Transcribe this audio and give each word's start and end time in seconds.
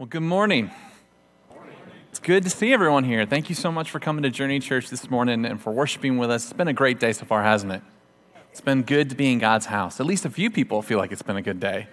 Well, 0.00 0.06
good 0.06 0.22
morning. 0.22 0.70
It's 2.08 2.20
good 2.20 2.44
to 2.44 2.48
see 2.48 2.72
everyone 2.72 3.04
here. 3.04 3.26
Thank 3.26 3.50
you 3.50 3.54
so 3.54 3.70
much 3.70 3.90
for 3.90 4.00
coming 4.00 4.22
to 4.22 4.30
Journey 4.30 4.58
Church 4.58 4.88
this 4.88 5.10
morning 5.10 5.44
and 5.44 5.60
for 5.60 5.74
worshiping 5.74 6.16
with 6.16 6.30
us. 6.30 6.44
It's 6.44 6.54
been 6.54 6.68
a 6.68 6.72
great 6.72 6.98
day 6.98 7.12
so 7.12 7.26
far, 7.26 7.42
hasn't 7.42 7.70
it? 7.70 7.82
It's 8.50 8.62
been 8.62 8.80
good 8.80 9.10
to 9.10 9.14
be 9.14 9.30
in 9.30 9.38
God's 9.40 9.66
house. 9.66 10.00
At 10.00 10.06
least 10.06 10.24
a 10.24 10.30
few 10.30 10.50
people 10.50 10.80
feel 10.80 10.96
like 10.96 11.12
it's 11.12 11.20
been 11.20 11.36
a 11.36 11.42
good 11.42 11.60
day. 11.60 11.86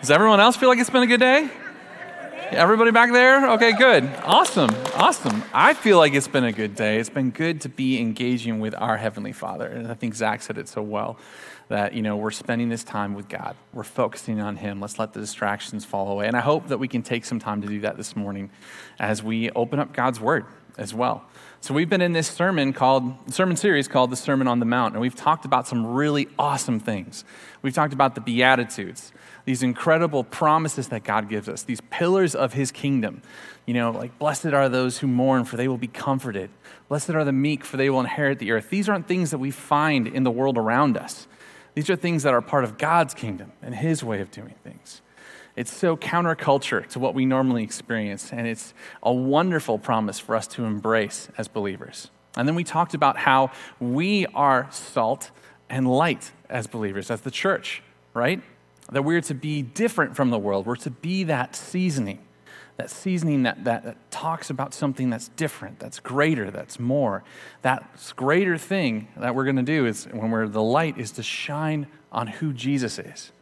Does 0.00 0.10
everyone 0.10 0.40
else 0.40 0.56
feel 0.56 0.70
like 0.70 0.78
it's 0.78 0.88
been 0.88 1.02
a 1.02 1.06
good 1.06 1.20
day? 1.20 1.50
Everybody 2.48 2.92
back 2.92 3.12
there? 3.12 3.50
Okay, 3.50 3.72
good. 3.72 4.04
Awesome. 4.24 4.70
Awesome. 4.94 5.44
I 5.52 5.74
feel 5.74 5.98
like 5.98 6.14
it's 6.14 6.28
been 6.28 6.44
a 6.44 6.52
good 6.52 6.74
day. 6.74 6.98
It's 6.98 7.10
been 7.10 7.30
good 7.30 7.60
to 7.60 7.68
be 7.68 8.00
engaging 8.00 8.60
with 8.60 8.74
our 8.74 8.96
Heavenly 8.96 9.32
Father. 9.32 9.66
And 9.66 9.86
I 9.88 9.94
think 9.94 10.14
Zach 10.14 10.40
said 10.40 10.56
it 10.56 10.66
so 10.66 10.80
well 10.80 11.18
that, 11.70 11.94
you 11.94 12.02
know, 12.02 12.16
we're 12.16 12.32
spending 12.32 12.68
this 12.68 12.82
time 12.82 13.14
with 13.14 13.28
God. 13.28 13.54
We're 13.72 13.84
focusing 13.84 14.40
on 14.40 14.56
Him. 14.56 14.80
Let's 14.80 14.98
let 14.98 15.12
the 15.12 15.20
distractions 15.20 15.84
fall 15.84 16.08
away. 16.08 16.26
And 16.26 16.36
I 16.36 16.40
hope 16.40 16.66
that 16.68 16.78
we 16.78 16.88
can 16.88 17.02
take 17.02 17.24
some 17.24 17.38
time 17.38 17.62
to 17.62 17.68
do 17.68 17.80
that 17.80 17.96
this 17.96 18.16
morning 18.16 18.50
as 18.98 19.22
we 19.22 19.50
open 19.50 19.78
up 19.78 19.92
God's 19.92 20.20
Word 20.20 20.46
as 20.76 20.92
well. 20.92 21.24
So 21.60 21.72
we've 21.72 21.88
been 21.88 22.00
in 22.00 22.12
this 22.12 22.26
sermon 22.26 22.72
called 22.72 23.32
sermon 23.32 23.54
series 23.54 23.86
called 23.86 24.10
the 24.10 24.16
Sermon 24.16 24.48
on 24.48 24.58
the 24.58 24.66
Mount, 24.66 24.94
and 24.94 25.00
we've 25.00 25.14
talked 25.14 25.44
about 25.44 25.68
some 25.68 25.86
really 25.86 26.26
awesome 26.38 26.80
things. 26.80 27.22
We've 27.62 27.74
talked 27.74 27.92
about 27.92 28.16
the 28.16 28.20
Beatitudes, 28.20 29.12
these 29.44 29.62
incredible 29.62 30.24
promises 30.24 30.88
that 30.88 31.04
God 31.04 31.28
gives 31.28 31.48
us, 31.48 31.62
these 31.62 31.80
pillars 31.90 32.34
of 32.34 32.54
His 32.54 32.72
kingdom. 32.72 33.22
You 33.64 33.74
know, 33.74 33.92
like 33.92 34.18
blessed 34.18 34.46
are 34.46 34.68
those 34.68 34.98
who 34.98 35.06
mourn, 35.06 35.44
for 35.44 35.56
they 35.56 35.68
will 35.68 35.78
be 35.78 35.86
comforted. 35.86 36.50
Blessed 36.88 37.10
are 37.10 37.24
the 37.24 37.32
meek, 37.32 37.64
for 37.64 37.76
they 37.76 37.90
will 37.90 38.00
inherit 38.00 38.40
the 38.40 38.50
earth. 38.50 38.70
These 38.70 38.88
aren't 38.88 39.06
things 39.06 39.30
that 39.30 39.38
we 39.38 39.52
find 39.52 40.08
in 40.08 40.24
the 40.24 40.30
world 40.32 40.58
around 40.58 40.96
us. 40.96 41.28
These 41.74 41.90
are 41.90 41.96
things 41.96 42.22
that 42.22 42.34
are 42.34 42.40
part 42.40 42.64
of 42.64 42.78
God's 42.78 43.14
kingdom 43.14 43.52
and 43.62 43.74
His 43.74 44.02
way 44.02 44.20
of 44.20 44.30
doing 44.30 44.54
things. 44.64 45.02
It's 45.56 45.72
so 45.72 45.96
counterculture 45.96 46.86
to 46.88 46.98
what 46.98 47.14
we 47.14 47.26
normally 47.26 47.62
experience, 47.62 48.32
and 48.32 48.46
it's 48.46 48.72
a 49.02 49.12
wonderful 49.12 49.78
promise 49.78 50.18
for 50.18 50.36
us 50.36 50.46
to 50.48 50.64
embrace 50.64 51.28
as 51.36 51.48
believers. 51.48 52.10
And 52.36 52.46
then 52.46 52.54
we 52.54 52.64
talked 52.64 52.94
about 52.94 53.16
how 53.16 53.50
we 53.80 54.26
are 54.26 54.68
salt 54.70 55.30
and 55.68 55.90
light 55.90 56.32
as 56.48 56.66
believers, 56.66 57.10
as 57.10 57.22
the 57.22 57.30
church, 57.30 57.82
right? 58.14 58.42
That 58.90 59.02
we're 59.02 59.20
to 59.22 59.34
be 59.34 59.62
different 59.62 60.16
from 60.16 60.30
the 60.30 60.38
world. 60.38 60.66
We're 60.66 60.76
to 60.76 60.90
be 60.90 61.24
that 61.24 61.56
seasoning 61.56 62.20
that 62.80 62.88
seasoning 62.88 63.42
that, 63.42 63.62
that, 63.64 63.84
that, 63.84 64.10
talks 64.10 64.48
about 64.48 64.72
something 64.72 65.10
that's 65.10 65.28
different, 65.28 65.78
that's 65.78 66.00
greater, 66.00 66.50
that's 66.50 66.80
more. 66.80 67.22
That 67.60 67.84
greater 68.16 68.56
thing 68.56 69.08
that 69.18 69.34
we're 69.34 69.44
going 69.44 69.56
to 69.56 69.62
do 69.62 69.84
is 69.84 70.06
when 70.06 70.30
we're 70.30 70.48
the 70.48 70.62
light 70.62 70.96
is 70.96 71.10
to 71.12 71.22
shine 71.22 71.86
on 72.10 72.26
who 72.26 72.54
Jesus 72.54 72.98
is, 72.98 73.32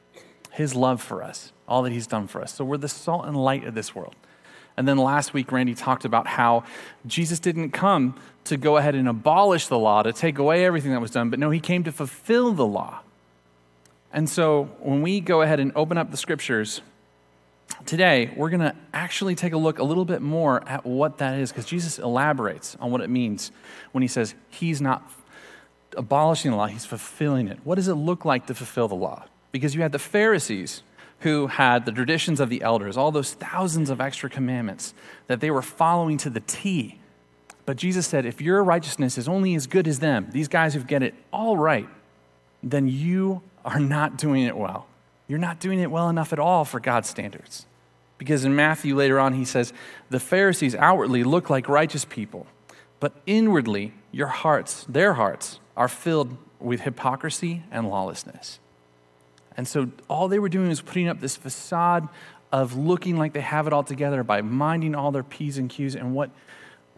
his 0.51 0.75
love 0.75 1.01
for 1.01 1.23
us, 1.23 1.53
all 1.69 1.83
that 1.83 1.93
he's 1.93 2.09
done 2.09 2.27
for 2.27 2.43
us. 2.43 2.53
So 2.53 2.65
we're 2.65 2.79
the 2.79 2.89
salt 2.89 3.27
and 3.27 3.37
light 3.37 3.65
of 3.65 3.77
this 3.77 3.95
world. 3.95 4.17
And 4.77 4.89
then 4.89 4.99
last 4.99 5.33
week, 5.33 5.53
Randy 5.53 5.75
talked 5.75 6.05
about 6.05 6.27
how 6.27 6.65
Jesus 7.07 7.39
didn't 7.39 7.71
come 7.71 8.17
to 8.45 8.57
go 8.57 8.77
ahead 8.77 8.97
and 8.97 9.09
abolish 9.09 9.69
the 9.69 9.79
law, 9.79 10.03
to 10.03 10.13
take 10.13 10.39
away 10.39 10.65
everything 10.65 10.91
that 10.91 11.01
was 11.01 11.13
done, 11.13 11.31
but 11.31 11.39
no, 11.39 11.51
he 11.51 11.61
came 11.61 11.85
to 11.85 11.93
fulfill 11.93 12.53
the 12.53 12.67
law. 12.67 13.01
And 14.13 14.29
so 14.29 14.65
when 14.81 15.01
we 15.01 15.21
go 15.21 15.43
ahead 15.43 15.61
and 15.61 15.71
open 15.77 15.97
up 15.97 16.11
the 16.11 16.17
scriptures, 16.17 16.81
today 17.85 18.33
we're 18.37 18.51
going 18.51 18.61
to 18.61 18.75
actually 18.93 19.35
take 19.35 19.53
a 19.53 19.57
look 19.57 19.79
a 19.79 19.85
little 19.85 20.05
bit 20.05 20.23
more 20.23 20.67
at 20.69 20.85
what 20.85 21.19
that 21.19 21.39
is 21.39 21.51
because 21.51 21.65
Jesus 21.65 21.99
elaborates 21.99 22.77
on 22.81 22.91
what 22.91 23.01
it 23.01 23.11
means 23.11 23.51
when 23.93 24.03
he 24.03 24.09
says 24.09 24.35
he's 24.51 24.81
not 24.81 25.11
abolishing 25.97 26.51
the 26.51 26.57
law, 26.57 26.67
he's 26.67 26.85
fulfilling 26.85 27.49
it. 27.49 27.59
What 27.65 27.77
does 27.77 27.89
it 27.89 27.95
look 27.95 28.25
like 28.25 28.47
to 28.47 28.55
fulfill 28.55 28.89
the 28.89 28.95
law? 28.95 29.25
Because 29.53 29.75
you 29.75 29.83
had 29.83 29.93
the 29.93 29.99
Pharisees 29.99 30.83
who 31.21 31.49
had 31.49 31.85
the 31.85 31.93
traditions 31.93 32.39
of 32.39 32.49
the 32.49 32.63
elders, 32.63 32.97
all 32.97 33.11
those 33.11 33.33
thousands 33.33 33.91
of 33.91 34.01
extra 34.01 34.31
commandments 34.31 34.95
that 35.27 35.41
they 35.41 35.51
were 35.51 35.63
following 35.63 36.17
to 36.19 36.31
the 36.31 36.41
T. 36.41 36.99
But 37.67 37.77
Jesus 37.77 38.07
said, 38.07 38.25
if 38.25 38.41
your 38.41 38.63
righteousness 38.63 39.19
is 39.19 39.29
only 39.29 39.55
as 39.55 39.67
good 39.67 39.89
as 39.89 39.99
them, 39.99 40.29
these 40.31 40.49
guys 40.49 40.75
who 40.75 40.81
get 40.81 41.03
it 41.03 41.15
all 41.33 41.57
right, 41.57 41.89
then 42.63 42.87
you 42.87 43.43
are 43.65 43.81
not 43.81 44.17
doing 44.17 44.45
it 44.45 44.57
well 44.57 44.87
you're 45.29 45.39
not 45.39 45.61
doing 45.61 45.79
it 45.79 45.91
well 45.91 46.09
enough 46.09 46.33
at 46.33 46.39
all 46.39 46.65
for 46.65 46.81
God's 46.81 47.09
standards. 47.09 47.67
Because 48.17 48.45
in 48.45 48.57
Matthew 48.57 48.97
later 48.97 49.21
on, 49.21 49.35
he 49.35 49.45
says, 49.45 49.73
The 50.11 50.19
Pharisees 50.19 50.75
outwardly 50.75 51.23
look 51.23 51.49
like 51.51 51.69
righteous 51.69 52.05
people, 52.05 52.47
but 52.99 53.13
inwardly, 53.27 53.93
your 54.11 54.27
hearts, 54.27 54.85
their 54.89 55.15
hearts, 55.15 55.61
are 55.77 55.89
filled 55.89 56.37
with 56.59 56.81
hypocrisy 56.81 57.63
and 57.71 57.89
lawlessness. 57.89 58.59
And 59.57 59.69
so 59.69 59.91
all 60.09 60.29
they 60.29 60.39
were 60.39 60.49
doing 60.49 60.69
was 60.69 60.81
putting 60.81 61.09
up 61.09 61.21
this 61.21 61.37
facade 61.37 62.09
of 62.51 62.77
looking 62.77 63.17
like 63.17 63.35
they 63.35 63.41
have 63.41 63.67
it 63.67 63.73
all 63.73 63.85
together 63.85 64.25
by 64.25 64.41
minding 64.41 64.95
all 64.95 65.13
their 65.13 65.23
P's 65.23 65.59
and 65.59 65.69
Q's. 65.69 65.95
And 65.95 66.15
what, 66.15 66.31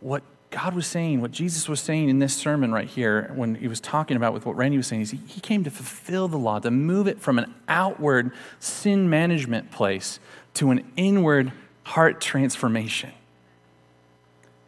what 0.01 0.23
God 0.51 0.75
was 0.75 0.87
saying, 0.87 1.21
what 1.21 1.31
Jesus 1.31 1.69
was 1.69 1.81
saying 1.81 2.09
in 2.09 2.19
this 2.19 2.35
sermon 2.35 2.73
right 2.73 2.89
here, 2.89 3.31
when 3.37 3.55
he 3.55 3.69
was 3.69 3.81
talking 3.81 4.17
about 4.17 4.35
with 4.35 4.45
what 4.45 4.57
Randy 4.57 4.77
was 4.77 4.89
saying, 4.89 5.03
is 5.03 5.13
he, 5.13 5.21
he 5.29 5.41
came 5.41 5.63
to 5.63 5.71
fulfill 5.71 6.27
the 6.27 6.37
law, 6.37 6.59
to 6.59 6.73
move 6.73 7.07
it 7.07 7.21
from 7.21 7.39
an 7.39 7.55
outward 7.69 8.33
sin 8.59 9.09
management 9.09 9.71
place 9.71 10.19
to 10.55 10.71
an 10.71 10.91
inward 10.97 11.53
heart 11.85 12.21
transformation. 12.21 13.13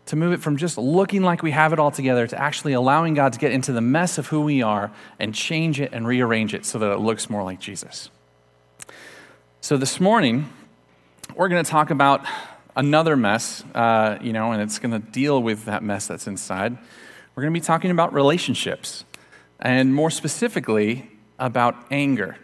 To 0.07 0.17
move 0.17 0.33
it 0.33 0.41
from 0.41 0.57
just 0.57 0.79
looking 0.79 1.23
like 1.23 1.43
we 1.43 1.51
have 1.51 1.73
it 1.73 1.81
all 1.81 1.91
together 1.91 2.29
to 2.29 2.41
actually 2.41 2.75
allowing 2.75 3.15
God 3.15 3.33
to 3.33 3.39
get 3.41 3.51
into 3.51 3.73
the 3.73 3.81
mess 3.81 4.19
of 4.19 4.29
who 4.29 4.43
we 4.43 4.63
are 4.63 4.93
and 5.19 5.35
change 5.35 5.81
it 5.81 5.93
and 5.93 6.07
rearrange 6.07 6.55
it 6.55 6.65
so 6.65 6.79
that 6.79 6.93
it 6.93 6.99
looks 6.99 7.29
more 7.29 7.43
like 7.43 7.59
Jesus. 7.59 8.09
So 9.61 9.77
this 9.77 9.99
morning, 9.99 10.49
we're 11.35 11.49
going 11.49 11.65
to 11.65 11.71
talk 11.71 11.91
about 11.91 12.25
another 12.77 13.17
mess, 13.17 13.65
uh, 13.75 14.19
you 14.21 14.33
know, 14.33 14.53
and 14.53 14.63
it's 14.63 14.79
going 14.79 14.93
to 14.93 15.11
deal 15.11 15.43
with 15.43 15.65
that 15.67 15.83
mess 15.83 16.07
that's 16.07 16.27
inside. 16.27 16.77
We're 17.35 17.43
going 17.43 17.55
to 17.55 17.61
be 17.61 17.65
talking 17.65 17.91
about 17.91 18.13
relationships, 18.13 19.05
and 19.61 19.95
more 19.95 20.11
specifically, 20.11 21.11
about 21.39 21.77
anger. 21.91 22.37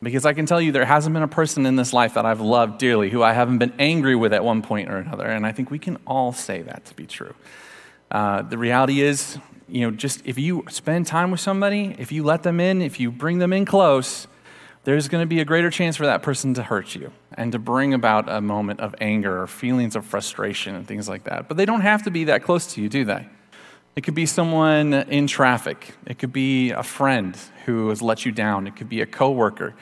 Because 0.00 0.24
I 0.24 0.32
can 0.32 0.46
tell 0.46 0.60
you, 0.60 0.70
there 0.70 0.84
hasn't 0.84 1.12
been 1.12 1.24
a 1.24 1.28
person 1.28 1.66
in 1.66 1.74
this 1.74 1.92
life 1.92 2.14
that 2.14 2.24
I've 2.24 2.40
loved 2.40 2.78
dearly 2.78 3.10
who 3.10 3.22
I 3.22 3.32
haven't 3.32 3.58
been 3.58 3.72
angry 3.80 4.14
with 4.14 4.32
at 4.32 4.44
one 4.44 4.62
point 4.62 4.88
or 4.90 4.96
another. 4.96 5.26
And 5.26 5.44
I 5.44 5.50
think 5.50 5.72
we 5.72 5.78
can 5.80 5.98
all 6.06 6.32
say 6.32 6.62
that 6.62 6.84
to 6.84 6.94
be 6.94 7.04
true. 7.04 7.34
Uh, 8.10 8.42
the 8.42 8.56
reality 8.56 9.00
is, 9.00 9.38
you 9.68 9.80
know, 9.80 9.90
just 9.90 10.22
if 10.24 10.38
you 10.38 10.64
spend 10.70 11.06
time 11.06 11.32
with 11.32 11.40
somebody, 11.40 11.96
if 11.98 12.12
you 12.12 12.22
let 12.22 12.44
them 12.44 12.60
in, 12.60 12.80
if 12.80 13.00
you 13.00 13.10
bring 13.10 13.38
them 13.38 13.52
in 13.52 13.64
close, 13.64 14.28
there's 14.88 15.06
going 15.06 15.20
to 15.20 15.26
be 15.26 15.38
a 15.40 15.44
greater 15.44 15.70
chance 15.70 15.98
for 15.98 16.06
that 16.06 16.22
person 16.22 16.54
to 16.54 16.62
hurt 16.62 16.94
you 16.94 17.12
and 17.34 17.52
to 17.52 17.58
bring 17.58 17.92
about 17.92 18.26
a 18.26 18.40
moment 18.40 18.80
of 18.80 18.94
anger 19.02 19.42
or 19.42 19.46
feelings 19.46 19.94
of 19.94 20.02
frustration 20.02 20.74
and 20.74 20.88
things 20.88 21.10
like 21.10 21.24
that. 21.24 21.46
But 21.46 21.58
they 21.58 21.66
don't 21.66 21.82
have 21.82 22.04
to 22.04 22.10
be 22.10 22.24
that 22.24 22.42
close 22.42 22.72
to 22.72 22.80
you, 22.80 22.88
do 22.88 23.04
they? 23.04 23.28
It 23.96 24.00
could 24.00 24.14
be 24.14 24.24
someone 24.24 24.94
in 24.94 25.26
traffic. 25.26 25.94
It 26.06 26.18
could 26.18 26.32
be 26.32 26.70
a 26.70 26.82
friend 26.82 27.36
who 27.66 27.90
has 27.90 28.00
let 28.00 28.24
you 28.24 28.32
down. 28.32 28.66
It 28.66 28.76
could 28.76 28.88
be 28.88 29.02
a 29.02 29.06
coworker 29.06 29.74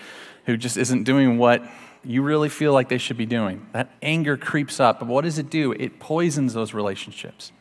who 0.44 0.56
just 0.56 0.76
isn't 0.76 1.04
doing 1.04 1.38
what 1.38 1.62
you 2.02 2.22
really 2.22 2.48
feel 2.48 2.72
like 2.72 2.88
they 2.88 2.98
should 2.98 3.16
be 3.16 3.26
doing. 3.26 3.64
That 3.74 3.92
anger 4.02 4.36
creeps 4.36 4.80
up. 4.80 4.98
But 4.98 5.06
what 5.06 5.22
does 5.22 5.38
it 5.38 5.50
do? 5.50 5.70
It 5.70 6.00
poisons 6.00 6.52
those 6.52 6.74
relationships. 6.74 7.52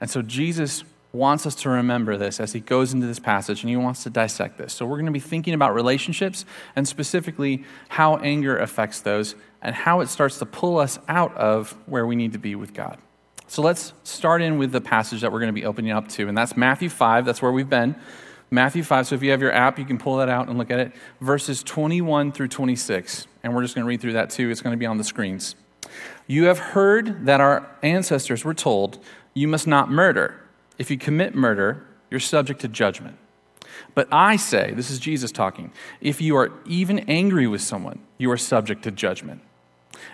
And 0.00 0.10
so 0.10 0.22
Jesus 0.22 0.82
wants 1.14 1.46
us 1.46 1.54
to 1.54 1.70
remember 1.70 2.16
this 2.16 2.40
as 2.40 2.52
he 2.52 2.60
goes 2.60 2.92
into 2.92 3.06
this 3.06 3.20
passage 3.20 3.62
and 3.62 3.70
he 3.70 3.76
wants 3.76 4.02
to 4.02 4.10
dissect 4.10 4.58
this. 4.58 4.72
So, 4.72 4.84
we're 4.84 4.96
going 4.96 5.06
to 5.06 5.12
be 5.12 5.20
thinking 5.20 5.54
about 5.54 5.74
relationships 5.74 6.44
and 6.74 6.86
specifically 6.86 7.64
how 7.88 8.16
anger 8.16 8.58
affects 8.58 9.00
those 9.00 9.36
and 9.62 9.74
how 9.74 10.00
it 10.00 10.08
starts 10.08 10.38
to 10.40 10.46
pull 10.46 10.78
us 10.78 10.98
out 11.08 11.34
of 11.36 11.72
where 11.86 12.06
we 12.06 12.16
need 12.16 12.32
to 12.32 12.38
be 12.38 12.54
with 12.54 12.74
God. 12.74 12.98
So, 13.46 13.62
let's 13.62 13.92
start 14.02 14.42
in 14.42 14.58
with 14.58 14.72
the 14.72 14.80
passage 14.80 15.20
that 15.20 15.32
we're 15.32 15.40
going 15.40 15.54
to 15.54 15.60
be 15.60 15.64
opening 15.64 15.92
up 15.92 16.08
to, 16.10 16.28
and 16.28 16.36
that's 16.36 16.56
Matthew 16.56 16.88
5. 16.88 17.24
That's 17.24 17.40
where 17.40 17.52
we've 17.52 17.70
been. 17.70 17.94
Matthew 18.50 18.82
5. 18.82 19.06
So, 19.06 19.14
if 19.14 19.22
you 19.22 19.30
have 19.30 19.40
your 19.40 19.52
app, 19.52 19.78
you 19.78 19.84
can 19.84 19.98
pull 19.98 20.16
that 20.16 20.28
out 20.28 20.48
and 20.48 20.58
look 20.58 20.70
at 20.70 20.80
it. 20.80 20.92
Verses 21.20 21.62
21 21.62 22.32
through 22.32 22.48
26. 22.48 23.26
And 23.42 23.54
we're 23.54 23.62
just 23.62 23.74
going 23.74 23.84
to 23.84 23.88
read 23.88 24.00
through 24.00 24.14
that 24.14 24.30
too. 24.30 24.50
It's 24.50 24.60
going 24.60 24.74
to 24.74 24.78
be 24.78 24.86
on 24.86 24.98
the 24.98 25.04
screens. 25.04 25.54
You 26.26 26.44
have 26.44 26.58
heard 26.58 27.26
that 27.26 27.40
our 27.40 27.70
ancestors 27.82 28.44
were 28.44 28.54
told, 28.54 28.98
You 29.34 29.46
must 29.46 29.66
not 29.66 29.90
murder. 29.90 30.40
If 30.78 30.90
you 30.90 30.98
commit 30.98 31.34
murder, 31.34 31.84
you're 32.10 32.20
subject 32.20 32.60
to 32.60 32.68
judgment. 32.68 33.16
But 33.94 34.08
I 34.10 34.36
say, 34.36 34.72
this 34.74 34.90
is 34.90 34.98
Jesus 34.98 35.32
talking, 35.32 35.72
if 36.00 36.20
you 36.20 36.36
are 36.36 36.52
even 36.66 37.00
angry 37.00 37.46
with 37.46 37.60
someone, 37.60 38.00
you 38.18 38.30
are 38.30 38.36
subject 38.36 38.82
to 38.84 38.90
judgment. 38.90 39.40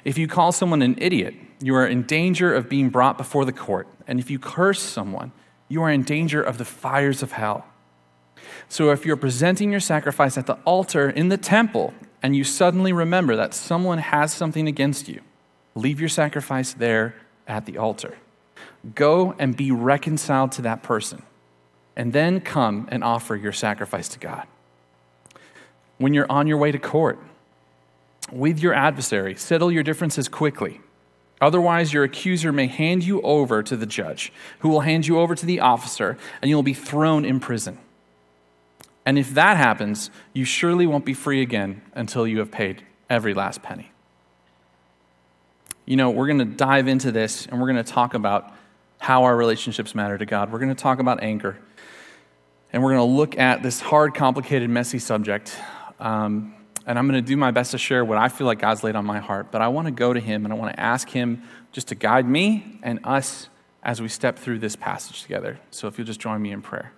If 0.04 0.18
you 0.18 0.28
call 0.28 0.52
someone 0.52 0.82
an 0.82 0.96
idiot, 0.98 1.34
you 1.60 1.74
are 1.74 1.86
in 1.86 2.02
danger 2.02 2.54
of 2.54 2.68
being 2.68 2.90
brought 2.90 3.18
before 3.18 3.44
the 3.44 3.52
court. 3.52 3.88
And 4.06 4.18
if 4.18 4.30
you 4.30 4.38
curse 4.38 4.80
someone, 4.80 5.32
you 5.68 5.82
are 5.82 5.90
in 5.90 6.02
danger 6.02 6.42
of 6.42 6.58
the 6.58 6.64
fires 6.64 7.22
of 7.22 7.32
hell. 7.32 7.66
So 8.68 8.90
if 8.90 9.04
you're 9.04 9.16
presenting 9.16 9.70
your 9.70 9.80
sacrifice 9.80 10.38
at 10.38 10.46
the 10.46 10.54
altar 10.64 11.10
in 11.10 11.28
the 11.28 11.36
temple 11.36 11.92
and 12.22 12.36
you 12.36 12.44
suddenly 12.44 12.92
remember 12.92 13.36
that 13.36 13.54
someone 13.54 13.98
has 13.98 14.32
something 14.32 14.68
against 14.68 15.08
you, 15.08 15.20
leave 15.74 16.00
your 16.00 16.08
sacrifice 16.08 16.72
there 16.72 17.14
at 17.46 17.66
the 17.66 17.78
altar. 17.78 18.16
Go 18.94 19.34
and 19.38 19.56
be 19.56 19.70
reconciled 19.70 20.52
to 20.52 20.62
that 20.62 20.82
person, 20.82 21.22
and 21.96 22.12
then 22.12 22.40
come 22.40 22.88
and 22.90 23.04
offer 23.04 23.36
your 23.36 23.52
sacrifice 23.52 24.08
to 24.10 24.18
God. 24.18 24.46
When 25.98 26.14
you're 26.14 26.30
on 26.30 26.46
your 26.46 26.56
way 26.56 26.72
to 26.72 26.78
court 26.78 27.18
with 28.32 28.60
your 28.60 28.72
adversary, 28.72 29.34
settle 29.36 29.70
your 29.70 29.82
differences 29.82 30.28
quickly. 30.28 30.80
Otherwise, 31.40 31.92
your 31.92 32.04
accuser 32.04 32.52
may 32.52 32.66
hand 32.66 33.04
you 33.04 33.20
over 33.22 33.62
to 33.62 33.76
the 33.76 33.86
judge, 33.86 34.32
who 34.60 34.68
will 34.68 34.80
hand 34.80 35.06
you 35.06 35.18
over 35.18 35.34
to 35.34 35.46
the 35.46 35.60
officer, 35.60 36.16
and 36.40 36.50
you'll 36.50 36.62
be 36.62 36.74
thrown 36.74 37.24
in 37.24 37.40
prison. 37.40 37.78
And 39.06 39.18
if 39.18 39.34
that 39.34 39.56
happens, 39.56 40.10
you 40.32 40.44
surely 40.44 40.86
won't 40.86 41.04
be 41.04 41.14
free 41.14 41.40
again 41.40 41.82
until 41.94 42.26
you 42.26 42.38
have 42.38 42.50
paid 42.50 42.84
every 43.08 43.34
last 43.34 43.62
penny. 43.62 43.90
You 45.86 45.96
know, 45.96 46.10
we're 46.10 46.26
going 46.26 46.38
to 46.38 46.44
dive 46.44 46.86
into 46.86 47.10
this 47.10 47.46
and 47.46 47.60
we're 47.60 47.66
going 47.66 47.82
to 47.82 47.92
talk 47.92 48.14
about 48.14 48.52
how 49.00 49.25
our 49.25 49.37
relationships 49.37 49.94
matter 49.94 50.17
to 50.17 50.26
God. 50.26 50.52
We're 50.52 50.61
going 50.61 50.75
to 50.75 50.81
talk 50.81 51.00
about 51.00 51.23
anger. 51.23 51.58
And 52.73 52.82
we're 52.82 52.91
going 52.91 53.08
to 53.08 53.17
look 53.17 53.37
at 53.37 53.62
this 53.62 53.81
hard, 53.81 54.14
complicated, 54.14 54.70
messy 54.70 55.00
subject. 55.00 55.56
Um, 55.99 56.55
and 56.87 56.99
I'm 56.99 57.08
going 57.08 57.23
to 57.23 57.26
do 57.26 57.37
my 57.37 57.50
best 57.50 57.73
to 57.73 57.79
share 57.79 58.05
what 58.05 58.19
I 58.19 58.29
feel 58.29 58.47
like 58.47 58.61
God's 58.61 58.85
laid 58.85 58.94
on 58.94 59.05
my 59.05 59.19
heart. 59.19 59.50
But 59.50 59.62
I 59.62 59.69
want 59.69 59.87
to 59.87 59.91
go 59.91 60.12
to 60.12 60.20
Him 60.20 60.44
and 60.44 60.52
I 60.52 60.56
want 60.56 60.73
to 60.75 60.79
ask 60.79 61.08
Him 61.08 61.43
just 61.73 61.88
to 61.88 61.94
guide 61.94 62.29
me 62.29 62.79
and 62.82 63.00
us 63.02 63.49
as 63.82 64.00
we 64.00 64.08
step 64.08 64.38
through 64.38 64.58
this 64.58 64.76
passage 64.76 65.23
together. 65.23 65.58
So 65.70 65.88
if 65.88 65.99
you'll 65.99 66.06
just 66.06 66.20
join 66.20 66.41
me 66.41 66.52
in 66.52 66.62
prayer. 66.62 66.93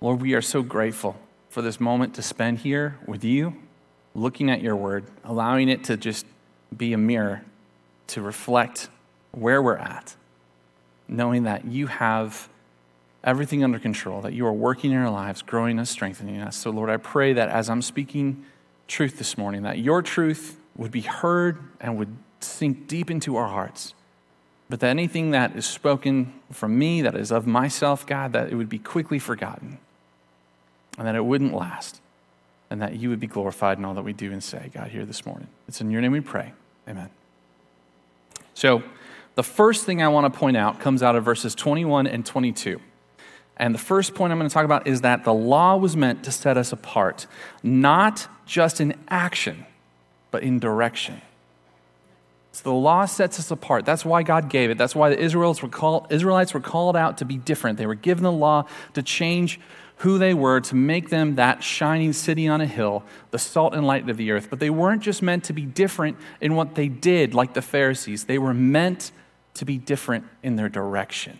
Lord, 0.00 0.22
we 0.22 0.34
are 0.34 0.42
so 0.42 0.62
grateful 0.62 1.16
for 1.50 1.62
this 1.62 1.80
moment 1.80 2.14
to 2.14 2.22
spend 2.22 2.58
here 2.58 2.96
with 3.06 3.24
you, 3.24 3.56
looking 4.14 4.50
at 4.50 4.62
your 4.62 4.76
word, 4.76 5.04
allowing 5.24 5.68
it 5.68 5.84
to 5.84 5.96
just 5.96 6.24
be 6.76 6.92
a 6.92 6.98
mirror 6.98 7.42
to 8.08 8.22
reflect 8.22 8.88
where 9.32 9.60
we're 9.60 9.76
at, 9.76 10.14
knowing 11.08 11.44
that 11.44 11.64
you 11.64 11.86
have 11.86 12.48
everything 13.24 13.64
under 13.64 13.78
control, 13.78 14.20
that 14.20 14.32
you 14.32 14.46
are 14.46 14.52
working 14.52 14.92
in 14.92 14.98
our 14.98 15.10
lives, 15.10 15.42
growing 15.42 15.78
us, 15.78 15.90
strengthening 15.90 16.40
us. 16.40 16.56
So, 16.56 16.70
Lord, 16.70 16.90
I 16.90 16.96
pray 16.96 17.32
that 17.32 17.48
as 17.48 17.68
I'm 17.68 17.82
speaking 17.82 18.44
truth 18.86 19.18
this 19.18 19.36
morning, 19.36 19.62
that 19.62 19.78
your 19.78 20.02
truth 20.02 20.58
would 20.76 20.90
be 20.90 21.00
heard 21.00 21.58
and 21.80 21.98
would 21.98 22.16
sink 22.40 22.86
deep 22.86 23.10
into 23.10 23.36
our 23.36 23.48
hearts. 23.48 23.94
But 24.70 24.80
that 24.80 24.88
anything 24.88 25.30
that 25.30 25.56
is 25.56 25.66
spoken 25.66 26.32
from 26.52 26.78
me, 26.78 27.02
that 27.02 27.14
is 27.14 27.32
of 27.32 27.46
myself, 27.46 28.06
God, 28.06 28.32
that 28.32 28.50
it 28.50 28.54
would 28.54 28.68
be 28.68 28.78
quickly 28.78 29.18
forgotten 29.18 29.78
and 30.98 31.06
that 31.06 31.14
it 31.14 31.24
wouldn't 31.24 31.54
last, 31.54 32.00
and 32.70 32.82
that 32.82 32.96
you 32.96 33.08
would 33.08 33.20
be 33.20 33.26
glorified 33.26 33.78
in 33.78 33.84
all 33.84 33.94
that 33.94 34.02
we 34.02 34.12
do 34.12 34.32
and 34.32 34.42
say, 34.42 34.70
God, 34.74 34.88
here 34.88 35.04
this 35.04 35.24
morning. 35.24 35.46
It's 35.68 35.80
in 35.80 35.90
your 35.90 36.00
name 36.00 36.12
we 36.12 36.20
pray. 36.20 36.52
Amen. 36.88 37.08
So, 38.54 38.82
the 39.38 39.44
first 39.44 39.86
thing 39.86 40.02
I 40.02 40.08
want 40.08 40.32
to 40.32 40.36
point 40.36 40.56
out 40.56 40.80
comes 40.80 41.00
out 41.00 41.14
of 41.14 41.24
verses 41.24 41.54
21 41.54 42.08
and 42.08 42.26
22. 42.26 42.80
And 43.56 43.72
the 43.72 43.78
first 43.78 44.16
point 44.16 44.32
I'm 44.32 44.38
going 44.40 44.50
to 44.50 44.52
talk 44.52 44.64
about 44.64 44.88
is 44.88 45.02
that 45.02 45.22
the 45.22 45.32
law 45.32 45.76
was 45.76 45.96
meant 45.96 46.24
to 46.24 46.32
set 46.32 46.56
us 46.56 46.72
apart, 46.72 47.28
not 47.62 48.26
just 48.46 48.80
in 48.80 48.96
action, 49.06 49.64
but 50.32 50.42
in 50.42 50.58
direction. 50.58 51.22
So 52.50 52.64
the 52.64 52.72
law 52.72 53.04
sets 53.04 53.38
us 53.38 53.52
apart. 53.52 53.84
That's 53.84 54.04
why 54.04 54.24
God 54.24 54.50
gave 54.50 54.70
it. 54.70 54.76
That's 54.76 54.96
why 54.96 55.08
the 55.08 55.20
Israelites 55.20 55.62
were, 55.62 55.68
called, 55.68 56.08
Israelites 56.10 56.52
were 56.52 56.58
called 56.58 56.96
out 56.96 57.18
to 57.18 57.24
be 57.24 57.36
different. 57.36 57.78
They 57.78 57.86
were 57.86 57.94
given 57.94 58.24
the 58.24 58.32
law 58.32 58.64
to 58.94 59.04
change 59.04 59.60
who 59.98 60.18
they 60.18 60.34
were, 60.34 60.58
to 60.62 60.74
make 60.74 61.10
them 61.10 61.36
that 61.36 61.62
shining 61.62 62.12
city 62.12 62.48
on 62.48 62.60
a 62.60 62.66
hill, 62.66 63.04
the 63.30 63.38
salt 63.38 63.72
and 63.72 63.86
light 63.86 64.10
of 64.10 64.16
the 64.16 64.32
earth. 64.32 64.48
But 64.50 64.58
they 64.58 64.70
weren't 64.70 65.00
just 65.00 65.22
meant 65.22 65.44
to 65.44 65.52
be 65.52 65.62
different 65.62 66.16
in 66.40 66.56
what 66.56 66.74
they 66.74 66.88
did, 66.88 67.34
like 67.34 67.54
the 67.54 67.62
Pharisees. 67.62 68.24
They 68.24 68.38
were 68.38 68.52
meant 68.52 69.12
to 69.58 69.64
be 69.64 69.78
different 69.78 70.24
in 70.42 70.56
their 70.56 70.68
direction. 70.68 71.38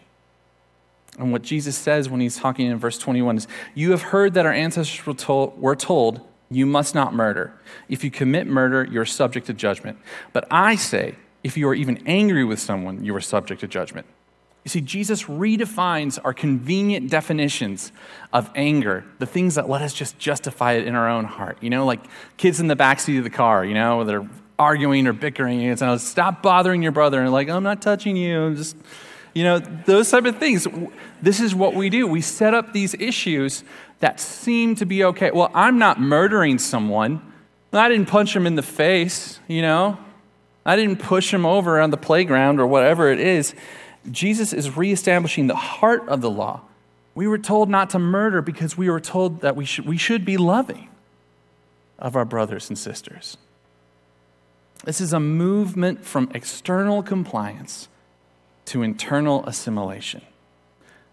And 1.18 1.32
what 1.32 1.42
Jesus 1.42 1.76
says 1.76 2.08
when 2.08 2.20
he's 2.20 2.36
talking 2.36 2.66
in 2.66 2.78
verse 2.78 2.98
21 2.98 3.38
is 3.38 3.48
You 3.74 3.90
have 3.90 4.02
heard 4.02 4.34
that 4.34 4.46
our 4.46 4.52
ancestors 4.52 5.04
were 5.04 5.14
told, 5.14 5.60
were 5.60 5.76
told, 5.76 6.20
You 6.50 6.66
must 6.66 6.94
not 6.94 7.12
murder. 7.12 7.52
If 7.88 8.04
you 8.04 8.10
commit 8.10 8.46
murder, 8.46 8.84
you're 8.84 9.04
subject 9.04 9.46
to 9.46 9.52
judgment. 9.52 9.98
But 10.32 10.46
I 10.50 10.76
say, 10.76 11.16
if 11.42 11.56
you 11.56 11.68
are 11.68 11.74
even 11.74 12.02
angry 12.06 12.44
with 12.44 12.60
someone, 12.60 13.04
you 13.04 13.14
are 13.16 13.20
subject 13.20 13.60
to 13.60 13.68
judgment. 13.68 14.06
You 14.64 14.68
see, 14.70 14.80
Jesus 14.80 15.24
redefines 15.24 16.18
our 16.22 16.34
convenient 16.34 17.10
definitions 17.10 17.90
of 18.32 18.50
anger, 18.54 19.04
the 19.18 19.26
things 19.26 19.54
that 19.54 19.68
let 19.68 19.82
us 19.82 19.94
just 19.94 20.18
justify 20.18 20.72
it 20.72 20.86
in 20.86 20.94
our 20.94 21.08
own 21.08 21.24
heart. 21.24 21.58
You 21.60 21.70
know, 21.70 21.86
like 21.86 22.00
kids 22.36 22.60
in 22.60 22.66
the 22.66 22.76
backseat 22.76 23.18
of 23.18 23.24
the 23.24 23.30
car, 23.30 23.64
you 23.64 23.74
know, 23.74 24.04
they're 24.04 24.28
arguing 24.58 25.06
or 25.06 25.12
bickering, 25.12 25.62
and 25.64 25.80
it's, 25.80 26.04
stop 26.04 26.42
bothering 26.42 26.82
your 26.82 26.92
brother, 26.92 27.20
and 27.20 27.32
like, 27.32 27.48
I'm 27.48 27.62
not 27.62 27.80
touching 27.80 28.16
you, 28.16 28.40
I'm 28.40 28.56
just, 28.56 28.76
you 29.34 29.44
know, 29.44 29.58
those 29.58 30.10
type 30.10 30.24
of 30.24 30.38
things. 30.38 30.66
This 31.22 31.40
is 31.40 31.54
what 31.54 31.74
we 31.74 31.90
do. 31.90 32.06
We 32.06 32.20
set 32.20 32.54
up 32.54 32.72
these 32.72 32.94
issues 32.94 33.62
that 34.00 34.20
seem 34.20 34.74
to 34.76 34.86
be 34.86 35.04
okay. 35.04 35.30
Well, 35.30 35.50
I'm 35.54 35.78
not 35.78 36.00
murdering 36.00 36.58
someone. 36.58 37.22
I 37.72 37.88
didn't 37.88 38.06
punch 38.06 38.34
him 38.34 38.46
in 38.46 38.54
the 38.54 38.62
face, 38.62 39.40
you 39.46 39.62
know. 39.62 39.98
I 40.64 40.76
didn't 40.76 40.98
push 40.98 41.32
him 41.32 41.46
over 41.46 41.80
on 41.80 41.90
the 41.90 41.96
playground 41.96 42.60
or 42.60 42.66
whatever 42.66 43.10
it 43.10 43.20
is. 43.20 43.54
Jesus 44.10 44.52
is 44.52 44.76
reestablishing 44.76 45.46
the 45.46 45.56
heart 45.56 46.08
of 46.08 46.20
the 46.20 46.30
law. 46.30 46.62
We 47.14 47.26
were 47.26 47.38
told 47.38 47.68
not 47.68 47.90
to 47.90 47.98
murder 47.98 48.42
because 48.42 48.76
we 48.76 48.88
were 48.88 49.00
told 49.00 49.40
that 49.40 49.56
we 49.56 49.64
should, 49.64 49.86
we 49.86 49.96
should 49.96 50.24
be 50.24 50.36
loving 50.36 50.88
of 51.98 52.16
our 52.16 52.24
brothers 52.24 52.68
and 52.68 52.78
sisters. 52.78 53.36
This 54.84 55.00
is 55.00 55.12
a 55.12 55.20
movement 55.20 56.04
from 56.04 56.30
external 56.34 57.02
compliance 57.02 57.88
to 58.66 58.82
internal 58.82 59.44
assimilation. 59.46 60.22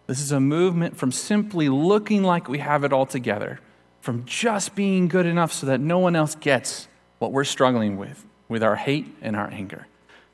This 0.07 0.19
is 0.19 0.31
a 0.31 0.39
movement 0.39 0.97
from 0.97 1.11
simply 1.11 1.67
looking 1.69 2.23
like 2.23 2.47
we 2.47 2.59
have 2.59 2.83
it 2.83 2.93
all 2.93 3.05
together, 3.05 3.59
from 4.01 4.23
just 4.25 4.75
being 4.75 5.07
good 5.07 5.25
enough 5.25 5.51
so 5.51 5.65
that 5.65 5.79
no 5.79 5.97
one 5.97 6.15
else 6.15 6.35
gets 6.35 6.87
what 7.17 7.31
we're 7.31 7.43
struggling 7.43 7.97
with, 7.97 8.23
with 8.47 8.61
our 8.61 8.75
hate 8.75 9.07
and 9.21 9.35
our 9.35 9.49
anger 9.49 9.87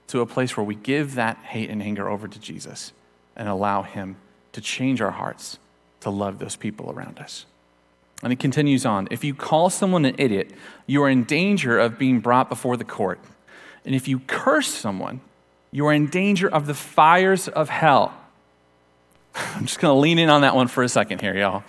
to 0.08 0.20
a 0.20 0.26
place 0.26 0.58
where 0.58 0.64
we 0.66 0.76
give 0.76 1.16
that 1.16 1.38
hate 1.38 1.70
and 1.70 1.82
anger 1.82 2.10
over 2.10 2.28
to 2.28 2.38
Jesus 2.38 2.92
and 3.38 3.48
allow 3.48 3.82
Him 3.84 4.18
to 4.52 4.60
change 4.60 5.00
our 5.00 5.12
hearts 5.12 5.58
to 6.02 6.10
love 6.10 6.40
those 6.40 6.58
people 6.58 6.92
around 6.92 7.20
us. 7.20 7.46
And 8.24 8.32
he 8.32 8.38
continues 8.38 8.86
on 8.86 9.08
if 9.12 9.24
you 9.24 9.34
call 9.34 9.70
someone 9.70 10.06
an 10.06 10.16
idiot, 10.18 10.52
you 10.86 11.02
are 11.04 11.10
in 11.10 11.24
danger 11.24 11.80
of 11.80 11.98
being 11.98 12.20
brought 12.20 12.50
before 12.50 12.78
the 12.78 12.84
court. 12.84 13.20
And 13.86 13.96
if 13.96 14.08
you 14.08 14.20
curse 14.20 14.68
someone, 14.68 15.22
you 15.72 15.88
are 15.88 15.94
in 15.94 16.08
danger 16.08 16.48
of 16.48 16.68
the 16.68 16.74
fires 16.74 17.48
of 17.48 17.70
hell. 17.70 18.14
I'm 19.36 19.66
just 19.66 19.80
going 19.80 19.96
to 19.96 20.00
lean 20.00 20.20
in 20.20 20.30
on 20.30 20.42
that 20.42 20.56
one 20.56 20.68
for 20.68 20.84
a 20.84 20.90
second 20.90 21.22
here, 21.22 21.36
y'all. 21.36 21.64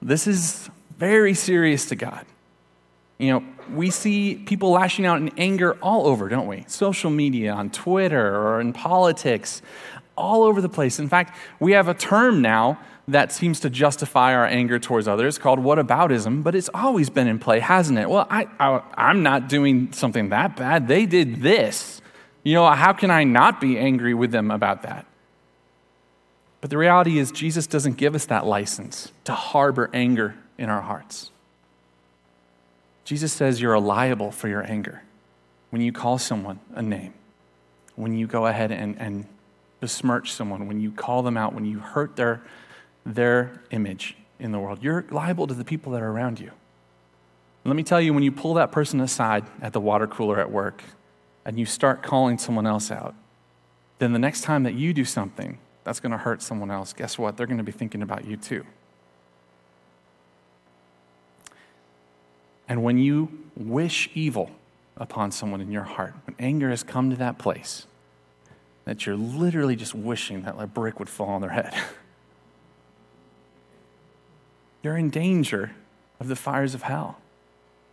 This 0.00 0.26
is 0.26 0.70
very 0.96 1.34
serious 1.34 1.86
to 1.86 1.96
God. 1.96 2.24
You 3.18 3.32
know, 3.32 3.44
we 3.72 3.90
see 3.90 4.34
people 4.34 4.70
lashing 4.70 5.06
out 5.06 5.18
in 5.18 5.30
anger 5.38 5.74
all 5.82 6.06
over, 6.06 6.28
don't 6.28 6.46
we? 6.46 6.64
Social 6.66 7.10
media, 7.10 7.52
on 7.52 7.70
Twitter, 7.70 8.36
or 8.36 8.60
in 8.60 8.72
politics, 8.72 9.62
all 10.16 10.44
over 10.44 10.60
the 10.60 10.68
place. 10.68 10.98
In 10.98 11.08
fact, 11.08 11.36
we 11.60 11.72
have 11.72 11.88
a 11.88 11.94
term 11.94 12.42
now 12.42 12.78
that 13.08 13.32
seems 13.32 13.60
to 13.60 13.70
justify 13.70 14.34
our 14.34 14.46
anger 14.46 14.78
towards 14.78 15.08
others 15.08 15.38
called 15.38 15.58
whataboutism, 15.58 16.42
but 16.42 16.54
it's 16.54 16.70
always 16.72 17.10
been 17.10 17.26
in 17.26 17.38
play, 17.38 17.58
hasn't 17.58 17.98
it? 17.98 18.08
Well, 18.08 18.26
I, 18.30 18.46
I, 18.60 19.10
am 19.10 19.22
not 19.22 19.48
doing 19.48 19.92
something 19.92 20.28
that 20.28 20.56
bad. 20.56 20.86
They 20.86 21.06
did 21.06 21.42
this. 21.42 22.00
You 22.44 22.54
know, 22.54 22.70
how 22.70 22.92
can 22.92 23.10
I 23.10 23.24
not 23.24 23.60
be 23.60 23.78
angry 23.78 24.14
with 24.14 24.30
them 24.30 24.50
about 24.50 24.82
that? 24.82 25.06
But 26.60 26.70
the 26.70 26.78
reality 26.78 27.18
is, 27.18 27.32
Jesus 27.32 27.66
doesn't 27.66 27.96
give 27.96 28.14
us 28.14 28.26
that 28.26 28.46
license 28.46 29.10
to 29.24 29.32
harbor 29.32 29.90
anger 29.92 30.36
in 30.56 30.70
our 30.70 30.80
hearts. 30.80 31.30
Jesus 33.04 33.32
says 33.32 33.60
you're 33.60 33.78
liable 33.80 34.30
for 34.30 34.46
your 34.46 34.62
anger 34.62 35.02
when 35.70 35.82
you 35.82 35.90
call 35.90 36.18
someone 36.18 36.60
a 36.74 36.82
name, 36.82 37.14
when 37.96 38.16
you 38.16 38.26
go 38.26 38.46
ahead 38.46 38.70
and, 38.70 38.96
and 39.00 39.26
besmirch 39.82 40.32
someone, 40.32 40.68
when 40.68 40.80
you 40.80 40.92
call 40.92 41.22
them 41.22 41.36
out, 41.36 41.52
when 41.52 41.64
you 41.64 41.80
hurt 41.80 42.14
their, 42.14 42.40
their 43.04 43.60
image 43.72 44.16
in 44.38 44.52
the 44.52 44.58
world. 44.60 44.78
You're 44.80 45.04
liable 45.10 45.48
to 45.48 45.54
the 45.54 45.64
people 45.64 45.90
that 45.90 46.00
are 46.00 46.08
around 46.08 46.38
you. 46.38 46.52
let 47.64 47.74
me 47.74 47.82
tell 47.82 48.00
you, 48.00 48.14
when 48.14 48.22
you 48.22 48.30
pull 48.30 48.54
that 48.54 48.70
person 48.70 49.00
aside 49.00 49.44
at 49.60 49.72
the 49.72 49.80
water 49.80 50.06
cooler 50.06 50.38
at 50.38 50.52
work 50.52 50.84
and 51.44 51.58
you 51.58 51.66
start 51.66 52.00
calling 52.00 52.38
someone 52.38 52.64
else 52.64 52.92
out, 52.92 53.16
then 53.98 54.12
the 54.12 54.20
next 54.20 54.42
time 54.42 54.62
that 54.62 54.74
you 54.74 54.94
do 54.94 55.04
something 55.04 55.58
that's 55.82 55.98
going 55.98 56.12
to 56.12 56.18
hurt 56.18 56.42
someone 56.42 56.70
else, 56.70 56.92
guess 56.92 57.18
what? 57.18 57.36
They're 57.36 57.48
going 57.48 57.58
to 57.58 57.64
be 57.64 57.72
thinking 57.72 58.02
about 58.02 58.24
you 58.24 58.36
too. 58.36 58.64
And 62.68 62.84
when 62.84 62.98
you 62.98 63.46
wish 63.56 64.10
evil 64.14 64.52
upon 64.96 65.32
someone 65.32 65.60
in 65.60 65.72
your 65.72 65.82
heart, 65.82 66.14
when 66.24 66.36
anger 66.38 66.70
has 66.70 66.84
come 66.84 67.10
to 67.10 67.16
that 67.16 67.38
place, 67.38 67.88
that 68.84 69.06
you're 69.06 69.16
literally 69.16 69.76
just 69.76 69.94
wishing 69.94 70.42
that 70.42 70.56
a 70.58 70.66
brick 70.66 70.98
would 70.98 71.08
fall 71.08 71.28
on 71.28 71.40
their 71.40 71.50
head, 71.50 71.74
you're 74.82 74.96
in 74.96 75.10
danger 75.10 75.72
of 76.18 76.28
the 76.28 76.36
fires 76.36 76.74
of 76.74 76.82
hell. 76.82 77.18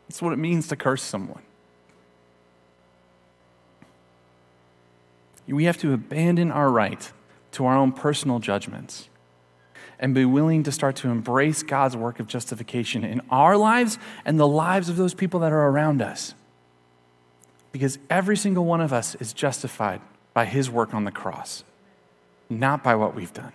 That's 0.07 0.21
what 0.21 0.33
it 0.33 0.37
means 0.37 0.67
to 0.69 0.75
curse 0.75 1.03
someone. 1.03 1.43
We 5.47 5.65
have 5.65 5.77
to 5.79 5.93
abandon 5.93 6.51
our 6.51 6.69
right 6.69 7.11
to 7.53 7.65
our 7.65 7.75
own 7.75 7.91
personal 7.91 8.39
judgments 8.39 9.09
and 9.99 10.13
be 10.13 10.23
willing 10.23 10.63
to 10.63 10.71
start 10.71 10.95
to 10.97 11.09
embrace 11.09 11.63
God's 11.63 11.97
work 11.97 12.19
of 12.19 12.27
justification 12.27 13.03
in 13.03 13.21
our 13.29 13.57
lives 13.57 13.97
and 14.25 14.39
the 14.39 14.47
lives 14.47 14.89
of 14.89 14.95
those 14.95 15.13
people 15.13 15.39
that 15.41 15.51
are 15.51 15.67
around 15.67 16.01
us. 16.01 16.35
Because 17.71 17.99
every 18.09 18.37
single 18.37 18.65
one 18.65 18.79
of 18.79 18.93
us 18.93 19.15
is 19.15 19.33
justified 19.33 20.01
by 20.39 20.45
his 20.45 20.69
work 20.69 20.93
on 20.93 21.03
the 21.03 21.11
cross, 21.11 21.65
not 22.49 22.81
by 22.81 22.95
what 22.95 23.13
we've 23.13 23.33
done. 23.33 23.51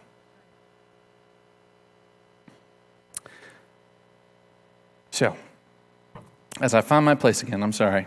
So, 5.11 5.35
as 6.61 6.75
I 6.75 6.83
find 6.83 7.07
my 7.07 7.15
place 7.15 7.43
again, 7.43 7.63
I'm 7.63 7.73
sorry. 7.73 8.07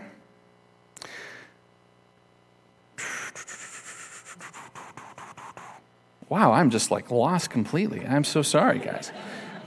Wow, 6.28 6.52
I'm 6.52 6.70
just 6.70 6.92
like 6.92 7.10
lost 7.10 7.50
completely. 7.50 8.06
I'm 8.06 8.22
so 8.22 8.42
sorry, 8.42 8.78
guys. 8.78 9.10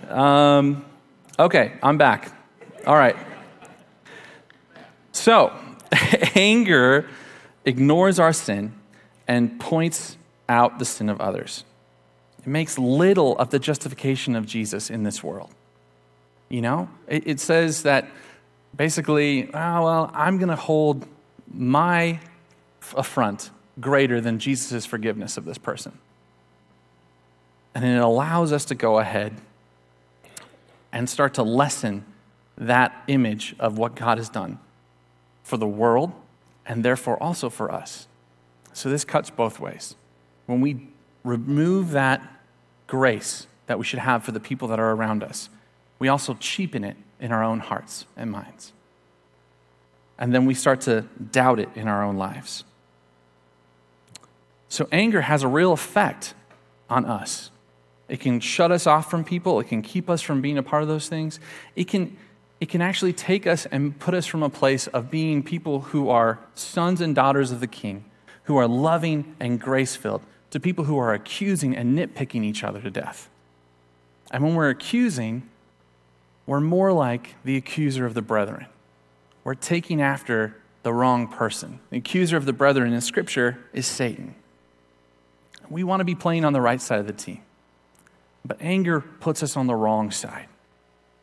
Um, 0.08 0.86
okay, 1.38 1.74
I'm 1.84 1.98
back. 1.98 2.32
All 2.88 2.96
right. 2.96 3.18
So, 5.12 5.51
anger 6.34 7.10
ignores 7.65 8.18
our 8.18 8.32
sin 8.32 8.75
and 9.32 9.62
points 9.62 10.18
out 10.50 10.78
the 10.78 10.84
sin 10.84 11.08
of 11.08 11.22
others. 11.22 11.64
It 12.40 12.48
makes 12.48 12.78
little 12.78 13.38
of 13.38 13.50
the 13.50 13.60
justification 13.60 14.36
of 14.36 14.46
Jesus 14.46 14.90
in 14.90 15.04
this 15.04 15.24
world. 15.24 15.52
You 16.50 16.60
know, 16.60 16.90
it, 17.08 17.26
it 17.26 17.40
says 17.40 17.84
that 17.84 18.10
basically, 18.76 19.46
oh, 19.54 19.84
well, 19.84 20.12
I'm 20.14 20.38
going 20.38 20.50
to 20.50 20.58
hold 20.58 21.08
my 21.50 22.20
affront 22.98 23.52
greater 23.80 24.20
than 24.20 24.38
Jesus' 24.38 24.86
forgiveness 24.86 25.38
of 25.38 25.46
this 25.46 25.58
person. 25.58 25.98
And 27.74 27.86
it 27.86 28.02
allows 28.02 28.52
us 28.52 28.66
to 28.66 28.76
go 28.76 29.00
ahead 29.00 29.34
and 30.92 31.10
start 31.10 31.36
to 31.36 31.44
lessen 31.44 32.04
that 32.58 33.02
image 33.08 33.56
of 33.60 33.78
what 33.78 33.96
God 33.96 34.18
has 34.18 34.28
done 34.28 34.60
for 35.42 35.56
the 35.56 35.68
world 35.68 36.12
and 36.66 36.84
therefore 36.84 37.16
also 37.24 37.50
for 37.50 37.72
us. 37.72 38.08
So 38.74 38.90
this 38.90 39.04
cuts 39.06 39.30
both 39.30 39.60
ways. 39.60 39.96
When 40.46 40.62
we 40.62 40.88
remove 41.24 41.92
that 41.92 42.22
grace 42.88 43.48
that 43.68 43.78
we 43.78 43.86
should 43.86 44.00
have 44.00 44.24
for 44.24 44.32
the 44.32 44.40
people 44.40 44.68
that 44.70 44.80
are 44.80 44.92
around 44.92 45.24
us, 45.24 45.50
we 46.00 46.08
also 46.08 46.34
cheapen 46.36 46.84
it 46.84 46.98
in 47.20 47.32
our 47.32 47.44
own 47.44 47.60
hearts 47.60 48.06
and 48.18 48.32
minds. 48.32 48.74
And 50.18 50.34
then 50.34 50.46
we 50.46 50.54
start 50.54 50.82
to 50.82 51.01
doubt 51.32 51.60
it 51.60 51.70
in 51.75 51.88
our 51.88 52.04
own 52.04 52.18
lives. 52.18 52.63
So 54.70 54.88
anger 54.92 55.22
has 55.22 55.44
a 55.44 55.48
real 55.48 55.74
effect 55.74 56.34
on 56.90 57.06
us. 57.06 57.51
It 58.08 58.20
can 58.20 58.40
shut 58.40 58.72
us 58.72 58.86
off 58.88 59.10
from 59.10 59.24
people. 59.24 59.60
It 59.60 59.68
can 59.68 59.82
keep 59.82 60.10
us 60.10 60.22
from 60.22 60.42
being 60.42 60.58
a 60.58 60.63
part 60.63 60.82
of 60.82 60.90
those 60.90 61.08
things. 61.08 61.40
It 61.75 61.88
can, 61.88 62.18
it 62.60 62.70
can 62.70 62.82
actually 62.82 63.13
take 63.13 63.48
us 63.48 63.66
and 63.66 63.98
put 64.00 64.13
us 64.13 64.25
from 64.25 64.44
a 64.44 64.50
place 64.50 64.88
of 64.88 65.10
being 65.10 65.44
people 65.44 65.80
who 65.80 66.10
are 66.10 66.40
sons 66.56 67.01
and 67.01 67.16
daughters 67.16 67.51
of 67.51 67.60
the 67.60 67.68
King, 67.68 68.06
who 68.44 68.58
are 68.58 68.68
loving 68.68 69.36
and 69.40 69.60
grace 69.60 69.96
filled, 69.96 70.22
to 70.50 70.60
people 70.60 70.86
who 70.86 70.98
are 70.98 71.14
accusing 71.14 71.76
and 71.76 71.98
nitpicking 71.98 72.44
each 72.44 72.64
other 72.64 72.82
to 72.82 72.92
death. 72.92 73.30
And 74.32 74.44
when 74.44 74.56
we're 74.56 74.70
accusing, 74.70 75.44
we're 76.46 76.60
more 76.60 76.92
like 76.92 77.36
the 77.44 77.56
accuser 77.56 78.06
of 78.06 78.14
the 78.14 78.22
brethren. 78.22 78.66
We're 79.44 79.56
taking 79.56 80.02
after 80.02 80.58
the 80.84 80.94
wrong 80.94 81.28
person. 81.28 81.80
The 81.90 81.98
accuser 81.98 82.38
of 82.38 82.46
the 82.46 82.54
brethren 82.54 82.94
in 82.94 83.02
Scripture 83.02 83.60
is 83.74 83.86
Satan. 83.86 84.36
We 85.70 85.84
want 85.84 86.02
to 86.02 86.06
be 86.06 86.16
playing 86.16 86.44
on 86.44 86.54
the 86.54 86.62
right 86.62 86.82
side 86.82 87.00
of 87.00 87.08
the 87.08 87.14
team. 87.14 87.42
But 88.44 88.58
anger 88.60 89.00
puts 89.00 89.44
us 89.44 89.56
on 89.56 89.68
the 89.68 89.76
wrong 89.76 90.12
side 90.12 90.48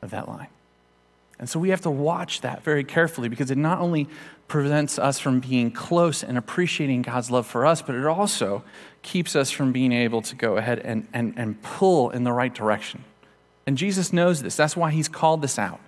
of 0.00 0.10
that 0.10 0.28
line. 0.28 0.48
And 1.38 1.48
so 1.48 1.58
we 1.58 1.70
have 1.70 1.80
to 1.82 1.90
watch 1.90 2.40
that 2.40 2.64
very 2.64 2.84
carefully 2.84 3.28
because 3.28 3.50
it 3.50 3.58
not 3.58 3.78
only 3.78 4.08
prevents 4.48 4.98
us 4.98 5.18
from 5.18 5.40
being 5.40 5.70
close 5.70 6.24
and 6.24 6.36
appreciating 6.36 7.02
God's 7.02 7.30
love 7.30 7.46
for 7.46 7.64
us, 7.64 7.82
but 7.82 7.94
it 7.94 8.06
also 8.06 8.64
keeps 9.02 9.36
us 9.36 9.50
from 9.50 9.70
being 9.70 9.92
able 9.92 10.22
to 10.22 10.34
go 10.34 10.56
ahead 10.56 10.80
and, 10.80 11.06
and, 11.12 11.34
and 11.36 11.62
pull 11.62 12.10
in 12.10 12.24
the 12.24 12.32
right 12.32 12.52
direction. 12.52 13.04
And 13.66 13.76
Jesus 13.76 14.12
knows 14.12 14.42
this. 14.42 14.56
That's 14.56 14.76
why 14.76 14.90
he's 14.90 15.08
called 15.08 15.42
this 15.42 15.58
out. 15.58 15.80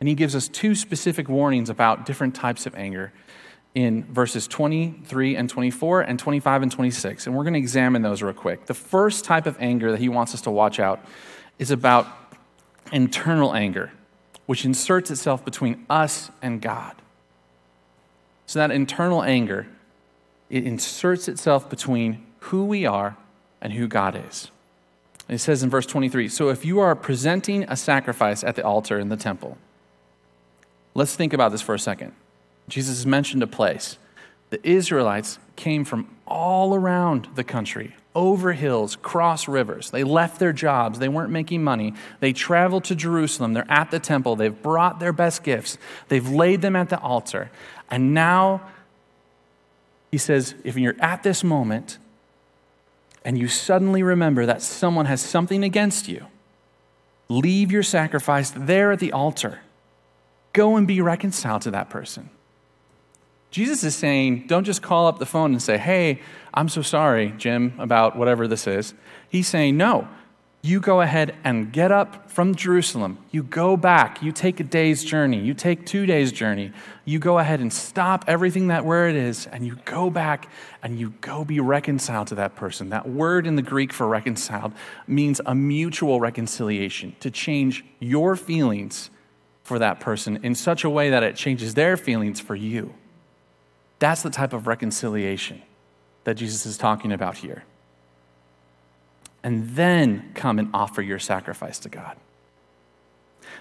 And 0.00 0.08
he 0.08 0.14
gives 0.14 0.34
us 0.34 0.48
two 0.48 0.74
specific 0.74 1.28
warnings 1.28 1.70
about 1.70 2.04
different 2.04 2.34
types 2.34 2.66
of 2.66 2.74
anger 2.74 3.12
in 3.74 4.04
verses 4.04 4.48
23 4.48 5.36
and 5.36 5.48
24 5.48 6.02
and 6.02 6.18
25 6.18 6.62
and 6.62 6.72
26. 6.72 7.26
And 7.26 7.36
we're 7.36 7.44
going 7.44 7.54
to 7.54 7.60
examine 7.60 8.02
those 8.02 8.22
real 8.22 8.34
quick. 8.34 8.66
The 8.66 8.74
first 8.74 9.24
type 9.24 9.46
of 9.46 9.56
anger 9.60 9.92
that 9.92 10.00
he 10.00 10.08
wants 10.08 10.34
us 10.34 10.40
to 10.42 10.50
watch 10.50 10.80
out 10.80 11.04
is 11.58 11.70
about 11.70 12.06
internal 12.92 13.54
anger, 13.54 13.92
which 14.50 14.64
inserts 14.64 15.12
itself 15.12 15.44
between 15.44 15.86
us 15.88 16.28
and 16.42 16.60
God. 16.60 16.96
So 18.46 18.58
that 18.58 18.72
internal 18.72 19.22
anger, 19.22 19.68
it 20.48 20.66
inserts 20.66 21.28
itself 21.28 21.70
between 21.70 22.26
who 22.40 22.64
we 22.64 22.84
are 22.84 23.16
and 23.60 23.74
who 23.74 23.86
God 23.86 24.20
is. 24.28 24.50
And 25.28 25.36
it 25.36 25.38
says 25.38 25.62
in 25.62 25.70
verse 25.70 25.86
23 25.86 26.28
So 26.28 26.48
if 26.48 26.64
you 26.64 26.80
are 26.80 26.96
presenting 26.96 27.62
a 27.68 27.76
sacrifice 27.76 28.42
at 28.42 28.56
the 28.56 28.64
altar 28.64 28.98
in 28.98 29.08
the 29.08 29.16
temple, 29.16 29.56
let's 30.94 31.14
think 31.14 31.32
about 31.32 31.52
this 31.52 31.62
for 31.62 31.76
a 31.76 31.78
second. 31.78 32.12
Jesus 32.68 32.96
has 32.96 33.06
mentioned 33.06 33.44
a 33.44 33.46
place. 33.46 33.98
The 34.48 34.68
Israelites 34.68 35.38
came 35.54 35.84
from 35.84 36.08
all 36.26 36.74
around 36.74 37.28
the 37.36 37.44
country, 37.44 37.94
over 38.14 38.52
hills, 38.52 38.96
cross 38.96 39.46
rivers. 39.46 39.90
They 39.90 40.02
left 40.04 40.40
their 40.40 40.52
jobs. 40.52 40.98
They 40.98 41.08
weren't 41.08 41.30
making 41.30 41.62
money. 41.62 41.94
They 42.18 42.32
traveled 42.32 42.84
to 42.84 42.94
Jerusalem. 42.94 43.52
They're 43.52 43.70
at 43.70 43.90
the 43.90 44.00
temple. 44.00 44.36
They've 44.36 44.62
brought 44.62 44.98
their 44.98 45.12
best 45.12 45.44
gifts. 45.44 45.78
They've 46.08 46.28
laid 46.28 46.60
them 46.60 46.74
at 46.74 46.88
the 46.88 46.98
altar. 46.98 47.50
And 47.88 48.12
now, 48.12 48.62
he 50.10 50.18
says, 50.18 50.54
if 50.64 50.76
you're 50.76 50.96
at 50.98 51.22
this 51.22 51.44
moment 51.44 51.98
and 53.24 53.38
you 53.38 53.46
suddenly 53.46 54.02
remember 54.02 54.44
that 54.46 54.62
someone 54.62 55.06
has 55.06 55.20
something 55.20 55.62
against 55.62 56.08
you, 56.08 56.26
leave 57.28 57.70
your 57.70 57.84
sacrifice 57.84 58.50
there 58.50 58.90
at 58.90 58.98
the 58.98 59.12
altar. 59.12 59.60
Go 60.52 60.76
and 60.76 60.86
be 60.86 61.00
reconciled 61.00 61.62
to 61.62 61.70
that 61.70 61.90
person. 61.90 62.30
Jesus 63.50 63.82
is 63.82 63.96
saying, 63.96 64.46
don't 64.46 64.64
just 64.64 64.82
call 64.82 65.06
up 65.06 65.18
the 65.18 65.26
phone 65.26 65.52
and 65.52 65.62
say, 65.62 65.76
hey, 65.76 66.20
I'm 66.54 66.68
so 66.68 66.82
sorry, 66.82 67.34
Jim, 67.36 67.74
about 67.78 68.16
whatever 68.16 68.46
this 68.46 68.66
is. 68.66 68.94
He's 69.28 69.48
saying, 69.48 69.76
no, 69.76 70.08
you 70.62 70.78
go 70.78 71.00
ahead 71.00 71.34
and 71.42 71.72
get 71.72 71.90
up 71.90 72.30
from 72.30 72.54
Jerusalem. 72.54 73.18
You 73.30 73.42
go 73.42 73.78
back. 73.78 74.22
You 74.22 74.30
take 74.30 74.60
a 74.60 74.62
day's 74.62 75.02
journey. 75.02 75.40
You 75.40 75.54
take 75.54 75.86
two 75.86 76.04
days' 76.04 76.32
journey. 76.32 76.72
You 77.06 77.18
go 77.18 77.38
ahead 77.38 77.60
and 77.60 77.72
stop 77.72 78.24
everything 78.28 78.68
that 78.68 78.84
where 78.84 79.08
it 79.08 79.16
is, 79.16 79.46
and 79.46 79.66
you 79.66 79.78
go 79.86 80.10
back 80.10 80.50
and 80.82 80.98
you 80.98 81.14
go 81.22 81.44
be 81.44 81.60
reconciled 81.60 82.28
to 82.28 82.34
that 82.34 82.56
person. 82.56 82.90
That 82.90 83.08
word 83.08 83.46
in 83.46 83.56
the 83.56 83.62
Greek 83.62 83.92
for 83.92 84.06
reconciled 84.06 84.74
means 85.06 85.40
a 85.46 85.54
mutual 85.54 86.20
reconciliation, 86.20 87.16
to 87.20 87.30
change 87.30 87.84
your 87.98 88.36
feelings 88.36 89.10
for 89.62 89.78
that 89.78 89.98
person 89.98 90.40
in 90.42 90.54
such 90.54 90.84
a 90.84 90.90
way 90.90 91.08
that 91.10 91.22
it 91.22 91.36
changes 91.36 91.74
their 91.74 91.96
feelings 91.96 92.38
for 92.38 92.54
you. 92.54 92.92
That's 94.00 94.22
the 94.22 94.30
type 94.30 94.52
of 94.52 94.66
reconciliation 94.66 95.62
that 96.24 96.34
Jesus 96.34 96.66
is 96.66 96.76
talking 96.76 97.12
about 97.12 97.36
here. 97.36 97.64
And 99.42 99.70
then 99.70 100.32
come 100.34 100.58
and 100.58 100.70
offer 100.74 101.00
your 101.00 101.18
sacrifice 101.18 101.78
to 101.80 101.88
God. 101.88 102.16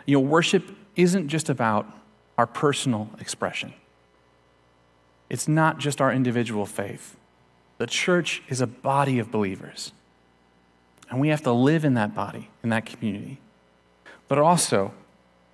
You 0.05 0.15
know, 0.17 0.21
worship 0.21 0.75
isn't 0.95 1.27
just 1.27 1.49
about 1.49 1.87
our 2.37 2.47
personal 2.47 3.09
expression, 3.19 3.73
it's 5.29 5.47
not 5.47 5.77
just 5.77 6.01
our 6.01 6.11
individual 6.11 6.65
faith. 6.65 7.15
The 7.77 7.87
church 7.87 8.41
is 8.49 8.59
a 8.59 8.67
body 8.67 9.19
of 9.19 9.31
believers. 9.31 9.93
And 11.09 11.21
we 11.21 11.29
have 11.29 11.41
to 11.43 11.51
live 11.51 11.85
in 11.85 11.93
that 11.93 12.13
body, 12.13 12.49
in 12.61 12.69
that 12.69 12.85
community. 12.85 13.39
But 14.27 14.37
also, 14.37 14.93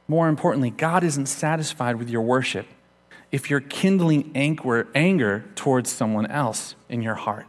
more 0.07 0.27
importantly, 0.27 0.71
God 0.71 1.03
isn't 1.03 1.27
satisfied 1.27 1.97
with 1.97 2.09
your 2.09 2.23
worship 2.23 2.65
if 3.35 3.49
you're 3.49 3.59
kindling 3.59 4.31
anger 4.33 5.43
towards 5.55 5.91
someone 5.91 6.25
else 6.27 6.73
in 6.87 7.01
your 7.01 7.15
heart. 7.15 7.45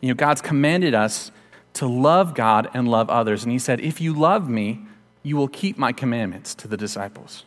You 0.00 0.06
know, 0.10 0.14
God's 0.14 0.40
commanded 0.40 0.94
us 0.94 1.32
to 1.72 1.88
love 1.88 2.36
God 2.36 2.70
and 2.72 2.86
love 2.86 3.10
others. 3.10 3.42
And 3.42 3.50
He 3.50 3.58
said, 3.58 3.80
If 3.80 4.00
you 4.00 4.14
love 4.14 4.48
me, 4.48 4.82
you 5.24 5.36
will 5.36 5.48
keep 5.48 5.76
my 5.76 5.90
commandments 5.90 6.54
to 6.54 6.68
the 6.68 6.76
disciples. 6.76 7.44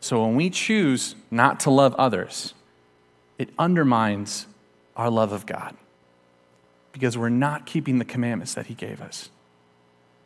So 0.00 0.24
when 0.24 0.34
we 0.34 0.50
choose 0.50 1.14
not 1.30 1.60
to 1.60 1.70
love 1.70 1.94
others, 1.94 2.52
it 3.38 3.48
undermines 3.60 4.46
our 4.96 5.08
love 5.08 5.30
of 5.30 5.46
God 5.46 5.76
because 6.90 7.16
we're 7.16 7.28
not 7.28 7.64
keeping 7.64 8.00
the 8.00 8.04
commandments 8.04 8.54
that 8.54 8.66
He 8.66 8.74
gave 8.74 9.00
us. 9.00 9.30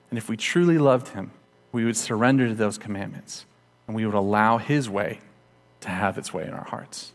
And 0.08 0.16
if 0.16 0.30
we 0.30 0.38
truly 0.38 0.78
loved 0.78 1.08
Him, 1.08 1.32
we 1.70 1.84
would 1.84 1.98
surrender 1.98 2.48
to 2.48 2.54
those 2.54 2.78
commandments 2.78 3.44
and 3.86 3.96
we 3.96 4.04
would 4.04 4.14
allow 4.14 4.58
His 4.58 4.88
way 4.88 5.20
to 5.80 5.88
have 5.88 6.18
its 6.18 6.32
way 6.32 6.44
in 6.44 6.50
our 6.50 6.64
hearts. 6.64 7.12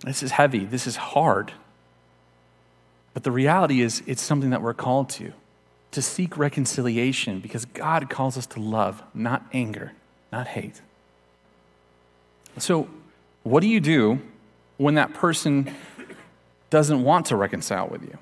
This 0.00 0.22
is 0.22 0.32
heavy, 0.32 0.64
this 0.64 0.86
is 0.86 0.96
hard. 0.96 1.52
But 3.14 3.24
the 3.24 3.30
reality 3.32 3.80
is, 3.80 4.02
it's 4.06 4.22
something 4.22 4.50
that 4.50 4.62
we're 4.62 4.74
called 4.74 5.08
to, 5.10 5.32
to 5.90 6.02
seek 6.02 6.36
reconciliation 6.38 7.40
because 7.40 7.64
God 7.64 8.08
calls 8.08 8.38
us 8.38 8.46
to 8.46 8.60
love, 8.60 9.02
not 9.12 9.44
anger, 9.52 9.92
not 10.30 10.46
hate. 10.46 10.80
So, 12.58 12.88
what 13.42 13.60
do 13.60 13.68
you 13.68 13.80
do 13.80 14.20
when 14.76 14.94
that 14.94 15.14
person 15.14 15.74
doesn't 16.70 17.02
want 17.02 17.26
to 17.26 17.36
reconcile 17.36 17.88
with 17.88 18.02
you? 18.02 18.18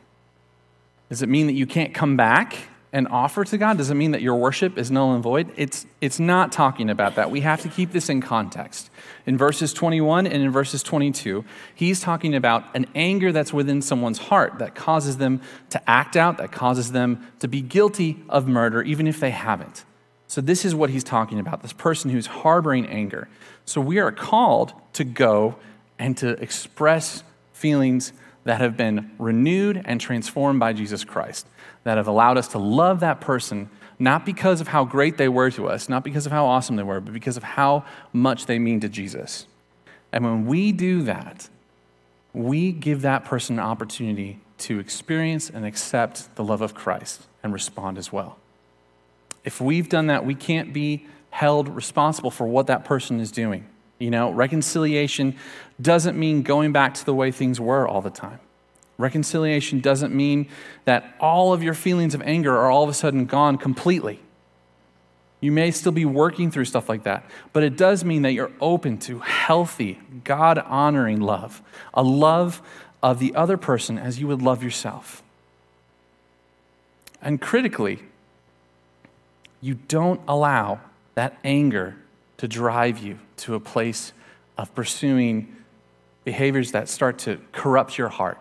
Does 1.08 1.22
it 1.22 1.28
mean 1.28 1.46
that 1.46 1.54
you 1.54 1.66
can't 1.66 1.94
come 1.94 2.16
back 2.16 2.56
and 2.96 3.06
offer 3.08 3.44
to 3.44 3.58
God? 3.58 3.76
Does 3.76 3.90
it 3.90 3.94
mean 3.94 4.12
that 4.12 4.22
your 4.22 4.36
worship 4.36 4.78
is 4.78 4.90
null 4.90 5.12
and 5.12 5.22
void? 5.22 5.52
It's, 5.54 5.84
it's 6.00 6.18
not 6.18 6.50
talking 6.50 6.88
about 6.88 7.16
that. 7.16 7.30
We 7.30 7.42
have 7.42 7.60
to 7.60 7.68
keep 7.68 7.92
this 7.92 8.08
in 8.08 8.22
context. 8.22 8.88
In 9.26 9.36
verses 9.36 9.74
21 9.74 10.26
and 10.26 10.42
in 10.42 10.50
verses 10.50 10.82
22, 10.82 11.44
he's 11.74 12.00
talking 12.00 12.34
about 12.34 12.64
an 12.74 12.86
anger 12.94 13.32
that's 13.32 13.52
within 13.52 13.82
someone's 13.82 14.16
heart 14.16 14.60
that 14.60 14.74
causes 14.74 15.18
them 15.18 15.42
to 15.68 15.90
act 15.90 16.16
out, 16.16 16.38
that 16.38 16.52
causes 16.52 16.92
them 16.92 17.26
to 17.40 17.48
be 17.48 17.60
guilty 17.60 18.24
of 18.30 18.48
murder, 18.48 18.82
even 18.82 19.06
if 19.06 19.20
they 19.20 19.30
haven't. 19.30 19.84
So, 20.26 20.40
this 20.40 20.64
is 20.64 20.74
what 20.74 20.88
he's 20.88 21.04
talking 21.04 21.38
about 21.38 21.60
this 21.60 21.74
person 21.74 22.10
who's 22.10 22.26
harboring 22.26 22.86
anger. 22.86 23.28
So, 23.66 23.78
we 23.78 23.98
are 23.98 24.10
called 24.10 24.72
to 24.94 25.04
go 25.04 25.56
and 25.98 26.16
to 26.16 26.30
express 26.42 27.22
feelings 27.52 28.14
that 28.44 28.60
have 28.60 28.76
been 28.76 29.10
renewed 29.18 29.82
and 29.84 30.00
transformed 30.00 30.60
by 30.60 30.72
Jesus 30.72 31.04
Christ, 31.04 31.46
that 31.86 31.98
have 31.98 32.08
allowed 32.08 32.36
us 32.36 32.48
to 32.48 32.58
love 32.58 32.98
that 32.98 33.20
person, 33.20 33.70
not 33.96 34.26
because 34.26 34.60
of 34.60 34.66
how 34.66 34.84
great 34.84 35.18
they 35.18 35.28
were 35.28 35.52
to 35.52 35.68
us, 35.68 35.88
not 35.88 36.02
because 36.02 36.26
of 36.26 36.32
how 36.32 36.44
awesome 36.44 36.74
they 36.74 36.82
were, 36.82 37.00
but 37.00 37.14
because 37.14 37.36
of 37.36 37.44
how 37.44 37.84
much 38.12 38.46
they 38.46 38.58
mean 38.58 38.80
to 38.80 38.88
Jesus. 38.88 39.46
And 40.12 40.24
when 40.24 40.46
we 40.46 40.72
do 40.72 41.02
that, 41.02 41.48
we 42.32 42.72
give 42.72 43.02
that 43.02 43.24
person 43.24 43.60
an 43.60 43.64
opportunity 43.64 44.40
to 44.58 44.80
experience 44.80 45.48
and 45.48 45.64
accept 45.64 46.34
the 46.34 46.42
love 46.42 46.60
of 46.60 46.74
Christ 46.74 47.22
and 47.44 47.52
respond 47.52 47.98
as 47.98 48.12
well. 48.12 48.36
If 49.44 49.60
we've 49.60 49.88
done 49.88 50.08
that, 50.08 50.26
we 50.26 50.34
can't 50.34 50.72
be 50.72 51.06
held 51.30 51.68
responsible 51.68 52.32
for 52.32 52.48
what 52.48 52.66
that 52.66 52.84
person 52.84 53.20
is 53.20 53.30
doing. 53.30 53.64
You 54.00 54.10
know, 54.10 54.32
reconciliation 54.32 55.36
doesn't 55.80 56.18
mean 56.18 56.42
going 56.42 56.72
back 56.72 56.94
to 56.94 57.06
the 57.06 57.14
way 57.14 57.30
things 57.30 57.60
were 57.60 57.86
all 57.86 58.00
the 58.02 58.10
time. 58.10 58.40
Reconciliation 58.98 59.80
doesn't 59.80 60.14
mean 60.14 60.48
that 60.84 61.14
all 61.20 61.52
of 61.52 61.62
your 61.62 61.74
feelings 61.74 62.14
of 62.14 62.22
anger 62.22 62.56
are 62.56 62.70
all 62.70 62.82
of 62.82 62.88
a 62.88 62.94
sudden 62.94 63.26
gone 63.26 63.58
completely. 63.58 64.20
You 65.40 65.52
may 65.52 65.70
still 65.70 65.92
be 65.92 66.06
working 66.06 66.50
through 66.50 66.64
stuff 66.64 66.88
like 66.88 67.02
that, 67.04 67.24
but 67.52 67.62
it 67.62 67.76
does 67.76 68.04
mean 68.04 68.22
that 68.22 68.32
you're 68.32 68.52
open 68.60 68.98
to 69.00 69.18
healthy, 69.18 70.00
God 70.24 70.58
honoring 70.58 71.20
love, 71.20 71.62
a 71.92 72.02
love 72.02 72.62
of 73.02 73.18
the 73.18 73.34
other 73.34 73.56
person 73.56 73.98
as 73.98 74.18
you 74.18 74.26
would 74.28 74.40
love 74.40 74.62
yourself. 74.62 75.22
And 77.20 77.40
critically, 77.40 78.00
you 79.60 79.74
don't 79.74 80.20
allow 80.26 80.80
that 81.14 81.38
anger 81.44 81.96
to 82.38 82.48
drive 82.48 82.98
you 82.98 83.18
to 83.38 83.54
a 83.54 83.60
place 83.60 84.12
of 84.56 84.74
pursuing 84.74 85.54
behaviors 86.24 86.72
that 86.72 86.88
start 86.88 87.18
to 87.18 87.40
corrupt 87.52 87.98
your 87.98 88.08
heart, 88.08 88.38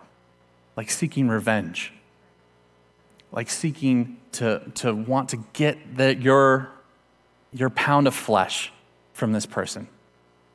like 0.76 0.90
seeking 0.90 1.28
revenge, 1.28 1.92
like 3.32 3.50
seeking 3.50 4.18
to, 4.32 4.62
to 4.74 4.94
want 4.94 5.30
to 5.30 5.38
get 5.52 5.96
the, 5.96 6.14
your, 6.14 6.68
your 7.52 7.70
pound 7.70 8.06
of 8.06 8.14
flesh 8.14 8.72
from 9.14 9.32
this 9.32 9.46
person. 9.46 9.88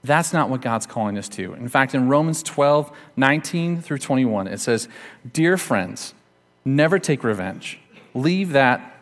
That's 0.04 0.34
not 0.34 0.50
what 0.50 0.62
God's 0.62 0.86
calling 0.86 1.18
us 1.18 1.30
to. 1.30 1.54
In 1.54 1.68
fact, 1.68 1.94
in 1.94 2.08
Romans 2.08 2.42
12, 2.44 2.92
19 3.18 3.82
through 3.82 4.00
21, 4.00 4.48
it 4.48 4.60
says, 4.60 4.88
Dear 5.32 5.58
friends, 5.58 6.14
never 6.66 6.98
take 6.98 7.24
revenge. 7.24 7.80
Leave 8.14 8.52
that 8.54 9.00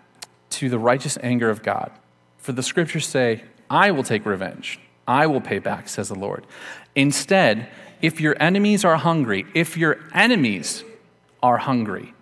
to 0.52 0.70
the 0.70 0.80
righteous 0.80 1.18
anger 1.22 1.50
of 1.50 1.64
God. 1.64 1.92
For 2.38 2.52
the 2.52 2.64
scriptures 2.64 3.08
say, 3.08 3.44
I 3.70 3.92
will 3.92 4.04
take 4.04 4.26
revenge. 4.26 4.80
I 5.08 5.28
will 5.28 5.42
pay 5.42 5.60
back, 5.60 5.88
says 5.90 6.10
the 6.10 6.16
Lord. 6.16 6.46
Instead, 6.96 7.70
if 8.02 8.20
your 8.20 8.36
enemies 8.40 8.84
are 8.84 8.98
hungry, 8.98 9.46
if 9.54 9.78
your 9.78 10.00
enemies 10.14 10.84
are 11.42 11.58
hungry, 11.58 12.14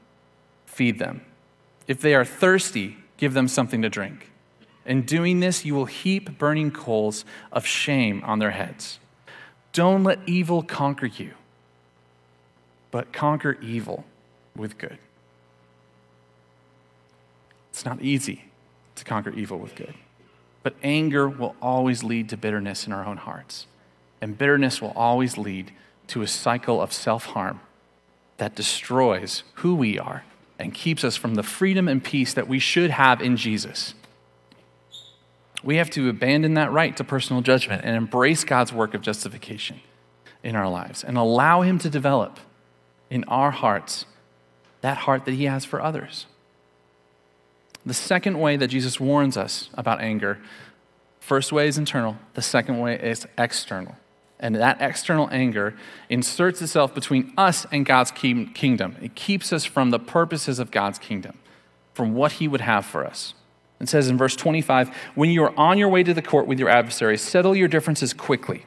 feed 0.65 0.99
them. 0.99 1.21
If 1.87 2.01
they 2.01 2.13
are 2.13 2.25
thirsty, 2.25 2.97
give 3.17 3.33
them 3.33 3.47
something 3.47 3.81
to 3.81 3.89
drink. 3.89 4.31
In 4.85 5.01
doing 5.01 5.39
this, 5.39 5.65
you 5.65 5.75
will 5.75 5.85
heap 5.85 6.37
burning 6.37 6.71
coals 6.71 7.25
of 7.51 7.65
shame 7.65 8.21
on 8.25 8.39
their 8.39 8.51
heads. 8.51 8.99
Don't 9.73 10.03
let 10.03 10.19
evil 10.25 10.63
conquer 10.63 11.07
you, 11.07 11.33
but 12.91 13.11
conquer 13.11 13.57
evil 13.61 14.05
with 14.55 14.77
good. 14.77 14.97
It's 17.71 17.85
not 17.85 18.01
easy 18.01 18.45
to 18.95 19.03
conquer 19.03 19.29
evil 19.31 19.59
with 19.59 19.75
good. 19.75 19.93
But 20.63 20.75
anger 20.81 21.29
will 21.29 21.55
always 21.61 22.03
lead 22.03 22.29
to 22.29 22.37
bitterness 22.37 22.87
in 22.87 22.93
our 22.93 23.05
own 23.05 23.17
hearts. 23.17 23.67
And 24.19 24.37
bitterness 24.37 24.81
will 24.81 24.93
always 24.95 25.37
lead 25.37 25.71
to 26.07 26.21
a 26.23 26.27
cycle 26.27 26.81
of 26.81 26.91
self 26.91 27.27
harm 27.27 27.59
that 28.37 28.55
destroys 28.55 29.43
who 29.55 29.75
we 29.75 29.99
are 29.99 30.23
and 30.59 30.73
keeps 30.73 31.03
us 31.03 31.15
from 31.15 31.35
the 31.35 31.43
freedom 31.43 31.87
and 31.87 32.03
peace 32.03 32.33
that 32.33 32.47
we 32.47 32.59
should 32.59 32.91
have 32.91 33.21
in 33.21 33.37
Jesus. 33.37 33.93
We 35.63 35.77
have 35.77 35.89
to 35.91 36.09
abandon 36.09 36.53
that 36.53 36.71
right 36.71 36.95
to 36.97 37.03
personal 37.03 37.41
judgment 37.41 37.83
and 37.83 37.95
embrace 37.95 38.43
God's 38.43 38.71
work 38.71 38.93
of 38.93 39.01
justification 39.01 39.81
in 40.43 40.55
our 40.55 40.69
lives 40.69 41.03
and 41.03 41.17
allow 41.17 41.61
Him 41.61 41.79
to 41.79 41.89
develop 41.89 42.39
in 43.09 43.23
our 43.25 43.51
hearts 43.51 44.05
that 44.81 44.97
heart 44.97 45.25
that 45.25 45.33
He 45.33 45.45
has 45.45 45.65
for 45.65 45.81
others. 45.81 46.27
The 47.85 47.93
second 47.93 48.39
way 48.39 48.57
that 48.57 48.67
Jesus 48.67 48.99
warns 48.99 49.37
us 49.37 49.69
about 49.73 50.01
anger, 50.01 50.39
first 51.19 51.51
way 51.51 51.67
is 51.67 51.77
internal, 51.77 52.17
the 52.33 52.41
second 52.41 52.79
way 52.79 52.99
is 52.99 53.25
external. 53.37 53.95
And 54.39 54.55
that 54.55 54.77
external 54.79 55.27
anger 55.31 55.73
inserts 56.09 56.61
itself 56.61 56.93
between 56.93 57.33
us 57.37 57.65
and 57.71 57.85
God's 57.85 58.11
kingdom. 58.11 58.95
It 59.01 59.15
keeps 59.15 59.51
us 59.51 59.65
from 59.65 59.89
the 59.89 59.99
purposes 59.99 60.59
of 60.59 60.69
God's 60.69 60.99
kingdom, 60.99 61.39
from 61.93 62.13
what 62.13 62.33
He 62.33 62.47
would 62.47 62.61
have 62.61 62.85
for 62.85 63.05
us. 63.05 63.33
It 63.79 63.89
says 63.89 64.09
in 64.09 64.17
verse 64.17 64.35
25 64.35 64.89
When 65.15 65.29
you 65.29 65.43
are 65.43 65.57
on 65.57 65.77
your 65.77 65.89
way 65.89 66.03
to 66.03 66.13
the 66.13 66.21
court 66.21 66.47
with 66.47 66.59
your 66.59 66.69
adversary, 66.69 67.17
settle 67.17 67.55
your 67.55 67.67
differences 67.67 68.13
quickly. 68.13 68.65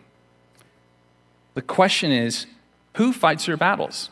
The 1.54 1.62
question 1.62 2.10
is 2.10 2.46
who 2.96 3.12
fights 3.12 3.46
your 3.46 3.56
battles? 3.56 4.10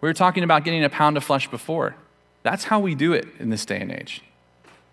We 0.00 0.08
were 0.08 0.14
talking 0.14 0.44
about 0.44 0.64
getting 0.64 0.84
a 0.84 0.90
pound 0.90 1.16
of 1.16 1.24
flesh 1.24 1.50
before. 1.50 1.96
That's 2.42 2.64
how 2.64 2.78
we 2.78 2.94
do 2.94 3.12
it 3.12 3.26
in 3.38 3.50
this 3.50 3.64
day 3.66 3.80
and 3.80 3.90
age. 3.90 4.22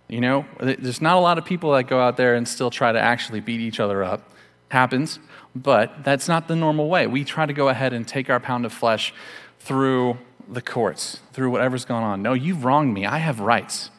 You 0.08 0.22
know, 0.22 0.46
there's 0.60 1.02
not 1.02 1.16
a 1.16 1.20
lot 1.20 1.38
of 1.38 1.46
people 1.46 1.74
that 1.74 1.84
go 1.84 2.00
out 2.00 2.18
there 2.18 2.36
and 2.36 2.48
still 2.48 2.70
try 2.70 2.92
to 2.92 3.00
actually 3.00 3.40
beat 3.40 3.60
each 3.60 3.80
other 3.80 4.04
up. 4.04 4.30
Happens, 4.70 5.20
but 5.56 6.04
that's 6.04 6.28
not 6.28 6.48
the 6.48 6.56
normal 6.56 6.90
way. 6.90 7.08
We 7.08 7.24
try 7.24 7.46
to 7.46 7.54
go 7.54 7.70
ahead 7.70 7.94
and 7.94 8.08
take 8.08 8.30
our 8.30 8.40
pound 8.40 8.66
of 8.66 8.74
flesh 8.74 9.14
through 9.60 10.18
the 10.48 10.62
courts, 10.62 11.22
through 11.34 11.50
whatever's 11.50 11.86
going 11.86 12.04
on. 12.04 12.22
No, 12.22 12.34
you've 12.34 12.66
wronged 12.66 12.94
me. 12.94 13.06
I 13.06 13.20
have 13.20 13.40
rights. 13.40 13.90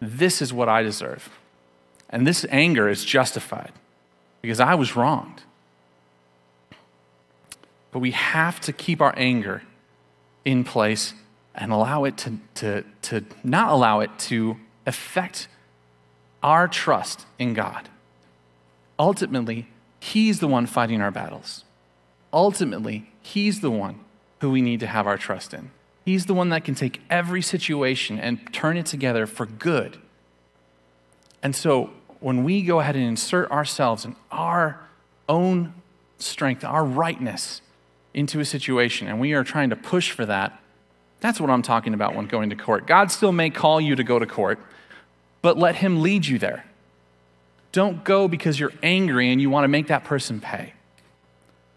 This 0.00 0.42
is 0.42 0.52
what 0.52 0.68
I 0.68 0.82
deserve. 0.82 1.30
And 2.10 2.26
this 2.26 2.44
anger 2.50 2.88
is 2.88 3.04
justified 3.04 3.72
because 4.42 4.60
I 4.60 4.74
was 4.74 4.96
wronged. 4.96 5.42
But 7.92 8.00
we 8.00 8.10
have 8.10 8.60
to 8.60 8.72
keep 8.72 9.00
our 9.00 9.14
anger 9.16 9.62
in 10.44 10.64
place 10.64 11.14
and 11.54 11.72
allow 11.72 12.04
it 12.04 12.18
to, 12.18 12.38
to, 12.56 12.84
to 13.02 13.24
not 13.42 13.70
allow 13.70 14.00
it 14.00 14.10
to 14.18 14.56
affect 14.84 15.48
our 16.42 16.68
trust 16.68 17.26
in 17.38 17.54
God. 17.54 17.88
Ultimately, 18.98 19.66
He's 20.06 20.38
the 20.38 20.46
one 20.46 20.66
fighting 20.66 21.00
our 21.02 21.10
battles. 21.10 21.64
Ultimately, 22.32 23.10
He's 23.22 23.60
the 23.60 23.72
one 23.72 23.98
who 24.40 24.52
we 24.52 24.62
need 24.62 24.78
to 24.80 24.86
have 24.86 25.04
our 25.04 25.18
trust 25.18 25.52
in. 25.52 25.72
He's 26.04 26.26
the 26.26 26.34
one 26.34 26.50
that 26.50 26.64
can 26.64 26.76
take 26.76 27.00
every 27.10 27.42
situation 27.42 28.20
and 28.20 28.52
turn 28.52 28.76
it 28.76 28.86
together 28.86 29.26
for 29.26 29.46
good. 29.46 29.96
And 31.42 31.56
so, 31.56 31.90
when 32.20 32.44
we 32.44 32.62
go 32.62 32.78
ahead 32.78 32.94
and 32.94 33.04
insert 33.04 33.50
ourselves 33.50 34.04
and 34.04 34.14
our 34.30 34.78
own 35.28 35.74
strength, 36.18 36.62
our 36.62 36.84
rightness 36.84 37.60
into 38.14 38.38
a 38.38 38.44
situation, 38.44 39.08
and 39.08 39.18
we 39.18 39.32
are 39.32 39.42
trying 39.42 39.70
to 39.70 39.76
push 39.76 40.12
for 40.12 40.24
that, 40.24 40.62
that's 41.18 41.40
what 41.40 41.50
I'm 41.50 41.62
talking 41.62 41.94
about 41.94 42.14
when 42.14 42.26
going 42.26 42.50
to 42.50 42.56
court. 42.56 42.86
God 42.86 43.10
still 43.10 43.32
may 43.32 43.50
call 43.50 43.80
you 43.80 43.96
to 43.96 44.04
go 44.04 44.20
to 44.20 44.26
court, 44.26 44.60
but 45.42 45.58
let 45.58 45.74
Him 45.74 46.00
lead 46.00 46.26
you 46.26 46.38
there. 46.38 46.64
Don't 47.76 48.04
go 48.04 48.26
because 48.26 48.58
you're 48.58 48.72
angry 48.82 49.30
and 49.30 49.38
you 49.38 49.50
want 49.50 49.64
to 49.64 49.68
make 49.68 49.88
that 49.88 50.02
person 50.02 50.40
pay. 50.40 50.72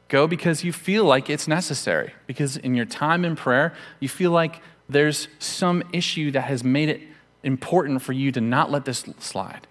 Go 0.08 0.28
because 0.28 0.64
you 0.64 0.72
feel 0.72 1.04
like 1.04 1.30
it's 1.30 1.46
necessary, 1.46 2.14
because 2.26 2.56
in 2.56 2.74
your 2.74 2.86
time 2.86 3.26
in 3.26 3.36
prayer, 3.36 3.74
you 4.00 4.08
feel 4.08 4.32
like 4.32 4.62
there's 4.88 5.28
some 5.40 5.84
issue 5.92 6.32
that 6.32 6.44
has 6.44 6.64
made 6.64 6.88
it 6.88 7.02
important 7.44 8.02
for 8.02 8.14
you 8.14 8.32
to 8.32 8.40
not 8.40 8.72
let 8.72 8.86
this 8.86 9.04
slide. 9.20 9.68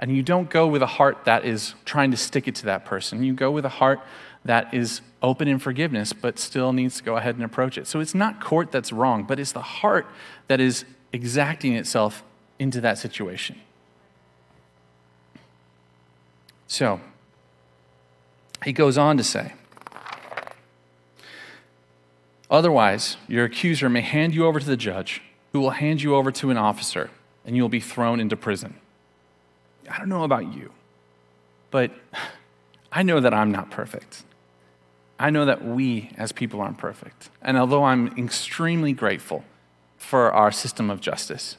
And 0.00 0.16
you 0.16 0.24
don't 0.24 0.50
go 0.50 0.66
with 0.66 0.82
a 0.82 0.86
heart 0.98 1.26
that 1.26 1.44
is 1.44 1.76
trying 1.84 2.10
to 2.10 2.16
stick 2.16 2.48
it 2.48 2.56
to 2.56 2.64
that 2.64 2.84
person. 2.84 3.22
You 3.22 3.32
go 3.32 3.52
with 3.52 3.64
a 3.64 3.68
heart 3.68 4.00
that 4.44 4.74
is 4.74 5.00
open 5.22 5.46
in 5.46 5.60
forgiveness, 5.60 6.12
but 6.12 6.40
still 6.40 6.72
needs 6.72 6.96
to 6.96 7.04
go 7.04 7.18
ahead 7.18 7.36
and 7.36 7.44
approach 7.44 7.78
it. 7.78 7.86
So 7.86 8.00
it's 8.00 8.16
not 8.16 8.40
court 8.40 8.72
that's 8.72 8.92
wrong, 8.92 9.22
but 9.22 9.38
it's 9.38 9.52
the 9.52 9.62
heart 9.62 10.08
that 10.48 10.58
is 10.58 10.84
exacting 11.12 11.74
itself 11.76 12.24
into 12.58 12.80
that 12.80 12.98
situation. 12.98 13.60
So, 16.68 17.00
he 18.64 18.72
goes 18.72 18.98
on 18.98 19.16
to 19.16 19.24
say, 19.24 19.52
Otherwise, 22.50 23.16
your 23.26 23.44
accuser 23.44 23.88
may 23.88 24.00
hand 24.00 24.34
you 24.34 24.46
over 24.46 24.60
to 24.60 24.66
the 24.66 24.76
judge, 24.76 25.20
who 25.52 25.60
will 25.60 25.70
hand 25.70 26.02
you 26.02 26.14
over 26.14 26.30
to 26.30 26.50
an 26.50 26.56
officer, 26.56 27.10
and 27.44 27.56
you 27.56 27.62
will 27.62 27.68
be 27.68 27.80
thrown 27.80 28.20
into 28.20 28.36
prison. 28.36 28.74
I 29.90 29.98
don't 29.98 30.08
know 30.08 30.24
about 30.24 30.54
you, 30.54 30.70
but 31.70 31.90
I 32.92 33.02
know 33.02 33.20
that 33.20 33.34
I'm 33.34 33.50
not 33.50 33.70
perfect. 33.70 34.22
I 35.18 35.30
know 35.30 35.44
that 35.44 35.64
we 35.64 36.10
as 36.16 36.32
people 36.32 36.60
aren't 36.60 36.78
perfect. 36.78 37.30
And 37.42 37.56
although 37.56 37.84
I'm 37.84 38.08
extremely 38.18 38.92
grateful 38.92 39.44
for 39.96 40.30
our 40.30 40.52
system 40.52 40.90
of 40.90 41.00
justice, 41.00 41.56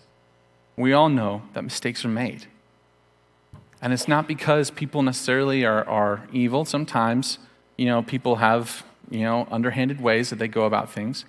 we 0.75 0.93
all 0.93 1.09
know 1.09 1.41
that 1.53 1.63
mistakes 1.63 2.05
are 2.05 2.09
made. 2.09 2.45
And 3.81 3.93
it's 3.93 4.07
not 4.07 4.27
because 4.27 4.71
people 4.71 5.03
necessarily 5.03 5.65
are, 5.65 5.87
are 5.87 6.27
evil. 6.33 6.65
Sometimes, 6.65 7.37
you 7.77 7.85
know, 7.85 8.01
people 8.01 8.37
have, 8.37 8.83
you 9.09 9.21
know, 9.21 9.47
underhanded 9.51 10.01
ways 10.01 10.29
that 10.31 10.39
they 10.39 10.47
go 10.47 10.65
about 10.65 10.91
things. 10.91 11.25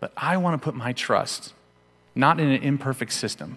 But 0.00 0.12
I 0.16 0.36
want 0.36 0.60
to 0.60 0.64
put 0.64 0.74
my 0.74 0.92
trust 0.92 1.54
not 2.14 2.38
in 2.38 2.48
an 2.48 2.62
imperfect 2.62 3.12
system 3.12 3.56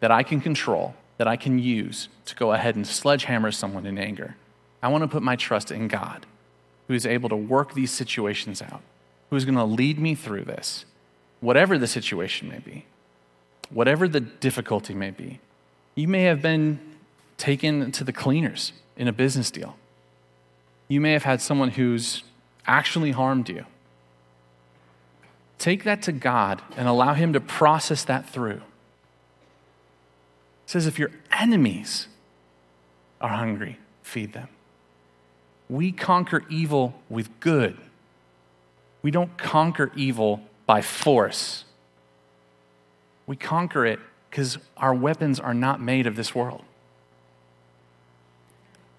that 0.00 0.10
I 0.10 0.22
can 0.22 0.40
control, 0.40 0.94
that 1.18 1.28
I 1.28 1.36
can 1.36 1.58
use 1.58 2.08
to 2.26 2.34
go 2.34 2.52
ahead 2.52 2.76
and 2.76 2.86
sledgehammer 2.86 3.52
someone 3.52 3.86
in 3.86 3.98
anger. 3.98 4.36
I 4.82 4.88
want 4.88 5.02
to 5.02 5.08
put 5.08 5.22
my 5.22 5.36
trust 5.36 5.70
in 5.70 5.88
God, 5.88 6.26
who 6.88 6.94
is 6.94 7.06
able 7.06 7.28
to 7.28 7.36
work 7.36 7.74
these 7.74 7.90
situations 7.90 8.60
out, 8.62 8.82
who 9.28 9.36
is 9.36 9.44
going 9.44 9.56
to 9.56 9.64
lead 9.64 9.98
me 9.98 10.14
through 10.14 10.44
this, 10.44 10.84
whatever 11.40 11.78
the 11.78 11.86
situation 11.86 12.48
may 12.48 12.58
be, 12.58 12.84
whatever 13.70 14.08
the 14.08 14.20
difficulty 14.20 14.94
may 14.94 15.10
be. 15.10 15.40
You 15.94 16.08
may 16.08 16.22
have 16.22 16.42
been 16.42 16.80
taken 17.40 17.90
to 17.90 18.04
the 18.04 18.12
cleaners 18.12 18.72
in 18.96 19.08
a 19.08 19.12
business 19.12 19.50
deal. 19.50 19.76
You 20.88 21.00
may 21.00 21.12
have 21.12 21.24
had 21.24 21.40
someone 21.40 21.70
who's 21.70 22.22
actually 22.66 23.12
harmed 23.12 23.48
you. 23.48 23.64
Take 25.58 25.84
that 25.84 26.02
to 26.02 26.12
God 26.12 26.62
and 26.76 26.86
allow 26.86 27.14
Him 27.14 27.32
to 27.32 27.40
process 27.40 28.04
that 28.04 28.28
through. 28.28 28.60
It 30.64 30.66
says, 30.66 30.86
if 30.86 30.98
your 30.98 31.10
enemies 31.32 32.06
are 33.20 33.30
hungry, 33.30 33.78
feed 34.02 34.32
them. 34.34 34.48
We 35.68 35.92
conquer 35.92 36.44
evil 36.50 36.94
with 37.08 37.28
good. 37.40 37.76
We 39.02 39.10
don't 39.10 39.36
conquer 39.38 39.90
evil 39.96 40.42
by 40.66 40.82
force. 40.82 41.64
We 43.26 43.36
conquer 43.36 43.86
it 43.86 43.98
because 44.28 44.58
our 44.76 44.94
weapons 44.94 45.40
are 45.40 45.54
not 45.54 45.80
made 45.80 46.06
of 46.06 46.16
this 46.16 46.34
world 46.34 46.64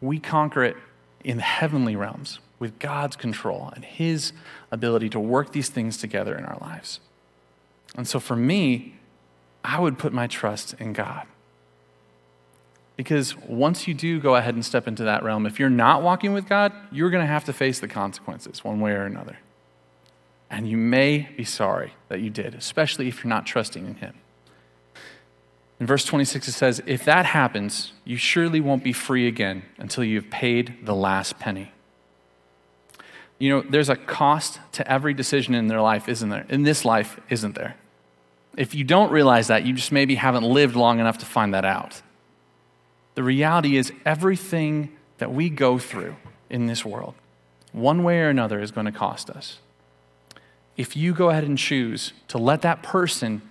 we 0.02 0.20
conquer 0.20 0.64
it 0.64 0.78
in 1.24 1.38
the 1.38 1.44
heavenly 1.44 1.96
realms 1.96 2.40
with 2.60 2.78
God's 2.80 3.16
control 3.16 3.72
and 3.76 3.86
His 3.86 4.34
ability 4.72 5.10
to 5.10 5.20
work 5.20 5.52
these 5.52 5.70
things 5.70 5.98
together 5.98 6.38
in 6.38 6.46
our 6.46 6.58
lives. 6.60 7.00
And 7.96 8.08
so 8.08 8.20
for 8.20 8.36
me, 8.36 8.96
I 9.64 9.80
would 9.80 9.98
put 9.98 10.14
my 10.14 10.28
trust 10.28 10.74
in 10.80 10.94
God. 10.94 11.28
Because 12.98 13.36
once 13.38 13.88
you 13.88 13.94
do 13.94 14.20
go 14.20 14.36
ahead 14.36 14.54
and 14.54 14.66
step 14.66 14.88
into 14.88 15.04
that 15.06 15.24
realm, 15.24 15.46
if 15.46 15.60
you're 15.60 15.70
not 15.70 16.04
walking 16.04 16.34
with 16.34 16.48
God, 16.48 16.72
you're 16.92 17.10
going 17.10 17.24
to 17.24 17.32
have 17.32 17.46
to 17.46 17.54
face 17.54 17.80
the 17.80 17.88
consequences 17.88 18.64
one 18.64 18.80
way 18.80 18.92
or 18.92 19.06
another. 19.06 19.38
And 20.50 20.70
you 20.70 20.78
may 20.78 21.30
be 21.36 21.46
sorry 21.46 21.94
that 22.10 22.20
you 22.20 22.30
did, 22.30 22.54
especially 22.54 23.08
if 23.08 23.24
you're 23.24 23.30
not 23.30 23.46
trusting 23.46 23.86
in 23.86 23.96
Him. 23.96 24.16
In 25.82 25.88
verse 25.88 26.06
26, 26.06 26.48
it 26.48 26.52
says, 26.52 26.84
If 26.86 27.06
that 27.06 27.26
happens, 27.26 27.94
you 28.06 28.16
surely 28.16 28.62
won't 28.62 28.84
be 28.84 28.94
free 28.94 29.28
again 29.28 29.64
until 29.80 30.04
you've 30.04 30.30
paid 30.30 30.76
the 30.84 30.94
last 30.94 31.40
penny. 31.40 31.72
You 33.40 33.50
know, 33.50 33.62
there's 33.68 33.90
a 33.90 33.96
cost 33.96 34.60
to 34.74 34.88
every 34.88 35.16
decision 35.16 35.56
in 35.56 35.70
their 35.70 35.82
life, 35.82 36.08
isn't 36.08 36.30
there? 36.30 36.46
In 36.50 36.62
this 36.62 36.86
life, 36.86 37.20
isn't 37.32 37.56
there? 37.56 37.78
If 38.56 38.76
you 38.76 38.84
don't 38.84 39.12
realize 39.12 39.48
that, 39.48 39.66
you 39.66 39.74
just 39.74 39.92
maybe 39.92 40.14
haven't 40.14 40.44
lived 40.44 40.76
long 40.76 41.00
enough 41.00 41.18
to 41.18 41.26
find 41.26 41.52
that 41.56 41.66
out. 41.66 42.04
The 43.16 43.24
reality 43.24 43.76
is, 43.76 43.92
everything 44.06 44.96
that 45.18 45.34
we 45.34 45.50
go 45.50 45.80
through 45.80 46.16
in 46.52 46.68
this 46.68 46.86
world, 46.86 47.16
one 47.72 48.04
way 48.04 48.20
or 48.20 48.30
another, 48.30 48.60
is 48.60 48.70
going 48.70 48.86
to 48.86 48.92
cost 48.92 49.32
us. 49.32 49.58
If 50.78 50.96
you 50.96 51.16
go 51.16 51.32
ahead 51.32 51.44
and 51.44 51.58
choose 51.58 52.14
to 52.28 52.38
let 52.38 52.62
that 52.62 52.84
person 52.84 53.42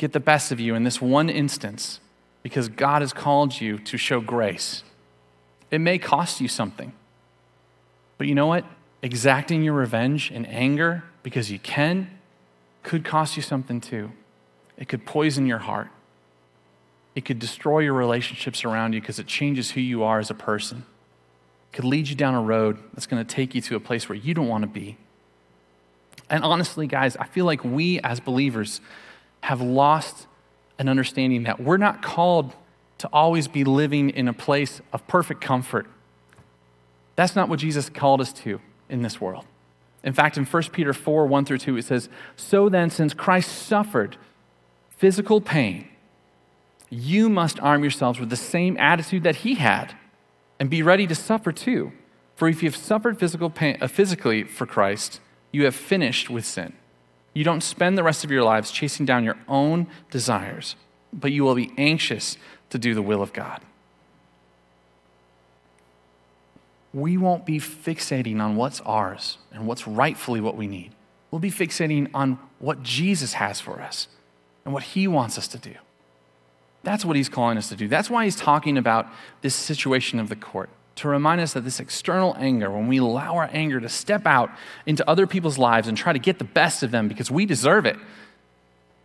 get 0.00 0.14
the 0.14 0.20
best 0.20 0.50
of 0.50 0.58
you 0.58 0.74
in 0.74 0.82
this 0.82 0.98
one 1.00 1.28
instance 1.28 2.00
because 2.42 2.68
God 2.68 3.02
has 3.02 3.12
called 3.12 3.60
you 3.60 3.76
to 3.80 3.98
show 3.98 4.18
grace. 4.22 4.82
It 5.70 5.78
may 5.78 5.98
cost 5.98 6.40
you 6.40 6.48
something. 6.48 6.94
But 8.16 8.26
you 8.26 8.34
know 8.34 8.46
what? 8.46 8.64
Exacting 9.02 9.62
your 9.62 9.74
revenge 9.74 10.30
and 10.30 10.48
anger 10.48 11.04
because 11.22 11.50
you 11.50 11.58
can 11.58 12.10
could 12.82 13.04
cost 13.04 13.36
you 13.36 13.42
something 13.42 13.78
too. 13.78 14.10
It 14.78 14.88
could 14.88 15.04
poison 15.04 15.46
your 15.46 15.58
heart. 15.58 15.88
It 17.14 17.26
could 17.26 17.38
destroy 17.38 17.80
your 17.80 17.92
relationships 17.92 18.64
around 18.64 18.94
you 18.94 19.02
because 19.02 19.18
it 19.18 19.26
changes 19.26 19.72
who 19.72 19.82
you 19.82 20.02
are 20.02 20.18
as 20.18 20.30
a 20.30 20.34
person. 20.34 20.86
It 21.70 21.76
could 21.76 21.84
lead 21.84 22.08
you 22.08 22.16
down 22.16 22.34
a 22.34 22.40
road 22.40 22.78
that's 22.94 23.06
going 23.06 23.22
to 23.22 23.34
take 23.34 23.54
you 23.54 23.60
to 23.60 23.76
a 23.76 23.80
place 23.80 24.08
where 24.08 24.16
you 24.16 24.32
don't 24.32 24.48
want 24.48 24.62
to 24.62 24.68
be. 24.68 24.96
And 26.30 26.42
honestly, 26.42 26.86
guys, 26.86 27.18
I 27.18 27.26
feel 27.26 27.44
like 27.44 27.62
we 27.62 28.00
as 28.00 28.18
believers 28.18 28.80
have 29.42 29.60
lost 29.60 30.26
an 30.78 30.88
understanding 30.88 31.44
that 31.44 31.60
we're 31.60 31.76
not 31.76 32.02
called 32.02 32.54
to 32.98 33.08
always 33.12 33.48
be 33.48 33.64
living 33.64 34.10
in 34.10 34.28
a 34.28 34.32
place 34.32 34.80
of 34.92 35.06
perfect 35.06 35.40
comfort. 35.40 35.86
That's 37.16 37.34
not 37.34 37.48
what 37.48 37.58
Jesus 37.58 37.88
called 37.88 38.20
us 38.20 38.32
to 38.34 38.60
in 38.88 39.02
this 39.02 39.20
world. 39.20 39.44
In 40.02 40.12
fact, 40.12 40.36
in 40.36 40.44
1 40.44 40.62
Peter 40.72 40.92
4 40.92 41.26
1 41.26 41.44
through 41.44 41.58
2, 41.58 41.76
it 41.76 41.84
says, 41.84 42.08
So 42.36 42.68
then, 42.68 42.90
since 42.90 43.12
Christ 43.14 43.50
suffered 43.50 44.16
physical 44.96 45.40
pain, 45.40 45.88
you 46.88 47.28
must 47.28 47.60
arm 47.60 47.82
yourselves 47.82 48.18
with 48.18 48.30
the 48.30 48.36
same 48.36 48.76
attitude 48.78 49.22
that 49.22 49.36
he 49.36 49.54
had 49.54 49.94
and 50.58 50.68
be 50.68 50.82
ready 50.82 51.06
to 51.06 51.14
suffer 51.14 51.52
too. 51.52 51.92
For 52.36 52.48
if 52.48 52.62
you 52.62 52.68
have 52.68 52.76
suffered 52.76 53.18
physical 53.18 53.50
pain, 53.50 53.78
uh, 53.80 53.86
physically 53.86 54.44
for 54.44 54.66
Christ, 54.66 55.20
you 55.52 55.64
have 55.64 55.74
finished 55.74 56.30
with 56.30 56.44
sin. 56.44 56.72
You 57.32 57.44
don't 57.44 57.62
spend 57.62 57.96
the 57.96 58.02
rest 58.02 58.24
of 58.24 58.30
your 58.30 58.42
lives 58.42 58.70
chasing 58.70 59.06
down 59.06 59.24
your 59.24 59.38
own 59.48 59.86
desires, 60.10 60.76
but 61.12 61.32
you 61.32 61.44
will 61.44 61.54
be 61.54 61.72
anxious 61.78 62.36
to 62.70 62.78
do 62.78 62.94
the 62.94 63.02
will 63.02 63.22
of 63.22 63.32
God. 63.32 63.60
We 66.92 67.16
won't 67.16 67.46
be 67.46 67.58
fixating 67.58 68.40
on 68.40 68.56
what's 68.56 68.80
ours 68.80 69.38
and 69.52 69.66
what's 69.66 69.86
rightfully 69.86 70.40
what 70.40 70.56
we 70.56 70.66
need. 70.66 70.92
We'll 71.30 71.38
be 71.38 71.50
fixating 71.50 72.10
on 72.12 72.38
what 72.58 72.82
Jesus 72.82 73.34
has 73.34 73.60
for 73.60 73.80
us 73.80 74.08
and 74.64 74.74
what 74.74 74.82
he 74.82 75.06
wants 75.06 75.38
us 75.38 75.46
to 75.48 75.58
do. 75.58 75.74
That's 76.82 77.04
what 77.04 77.14
he's 77.14 77.28
calling 77.28 77.58
us 77.58 77.68
to 77.68 77.76
do. 77.76 77.86
That's 77.86 78.10
why 78.10 78.24
he's 78.24 78.34
talking 78.34 78.76
about 78.76 79.06
this 79.42 79.54
situation 79.54 80.18
of 80.18 80.28
the 80.28 80.36
court 80.36 80.70
to 81.00 81.08
remind 81.08 81.40
us 81.40 81.54
that 81.54 81.62
this 81.62 81.80
external 81.80 82.36
anger, 82.38 82.70
when 82.70 82.86
we 82.86 82.98
allow 82.98 83.36
our 83.36 83.48
anger 83.52 83.80
to 83.80 83.88
step 83.88 84.26
out 84.26 84.50
into 84.86 85.08
other 85.08 85.26
people's 85.26 85.58
lives 85.58 85.88
and 85.88 85.96
try 85.96 86.12
to 86.12 86.18
get 86.18 86.38
the 86.38 86.44
best 86.44 86.82
of 86.82 86.90
them 86.90 87.08
because 87.08 87.30
we 87.30 87.46
deserve 87.46 87.86
it, 87.86 87.96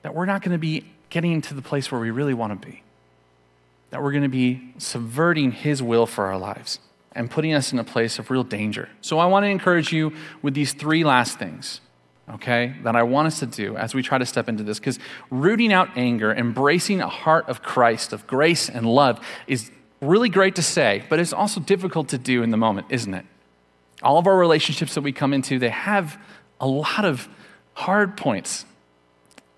that 0.01 0.13
we're 0.13 0.25
not 0.25 0.41
going 0.41 0.51
to 0.51 0.57
be 0.57 0.85
getting 1.09 1.41
to 1.41 1.53
the 1.53 1.61
place 1.61 1.91
where 1.91 2.01
we 2.01 2.11
really 2.11 2.33
want 2.33 2.61
to 2.61 2.67
be. 2.67 2.83
That 3.91 4.03
we're 4.03 4.11
going 4.11 4.23
to 4.23 4.29
be 4.29 4.73
subverting 4.77 5.51
His 5.51 5.81
will 5.81 6.05
for 6.05 6.25
our 6.25 6.37
lives 6.37 6.79
and 7.13 7.31
putting 7.31 7.53
us 7.53 7.71
in 7.71 7.79
a 7.79 7.83
place 7.83 8.19
of 8.19 8.29
real 8.29 8.43
danger. 8.43 8.89
So 8.99 9.17
I 9.19 9.25
want 9.27 9.45
to 9.45 9.47
encourage 9.47 9.93
you 9.93 10.13
with 10.41 10.53
these 10.53 10.73
three 10.73 11.05
last 11.05 11.39
things, 11.39 11.79
okay, 12.29 12.75
that 12.83 12.97
I 12.97 13.03
want 13.03 13.27
us 13.27 13.39
to 13.39 13.45
do 13.45 13.77
as 13.77 13.95
we 13.95 14.03
try 14.03 14.17
to 14.17 14.25
step 14.25 14.49
into 14.49 14.63
this. 14.63 14.79
Because 14.79 14.99
rooting 15.31 15.71
out 15.71 15.89
anger, 15.95 16.33
embracing 16.33 16.99
a 16.99 17.07
heart 17.07 17.47
of 17.47 17.61
Christ, 17.61 18.11
of 18.11 18.27
grace 18.27 18.67
and 18.67 18.85
love, 18.85 19.25
is 19.47 19.71
really 20.05 20.29
great 20.29 20.55
to 20.55 20.61
say, 20.61 21.03
but 21.09 21.19
it's 21.19 21.33
also 21.33 21.59
difficult 21.59 22.09
to 22.09 22.17
do 22.17 22.43
in 22.43 22.51
the 22.51 22.57
moment, 22.57 22.87
isn't 22.89 23.13
it? 23.13 23.25
All 24.01 24.17
of 24.17 24.27
our 24.27 24.37
relationships 24.37 24.95
that 24.95 25.01
we 25.01 25.11
come 25.11 25.33
into, 25.33 25.59
they 25.59 25.69
have 25.69 26.19
a 26.59 26.67
lot 26.67 27.05
of 27.05 27.27
hard 27.73 28.17
points. 28.17 28.65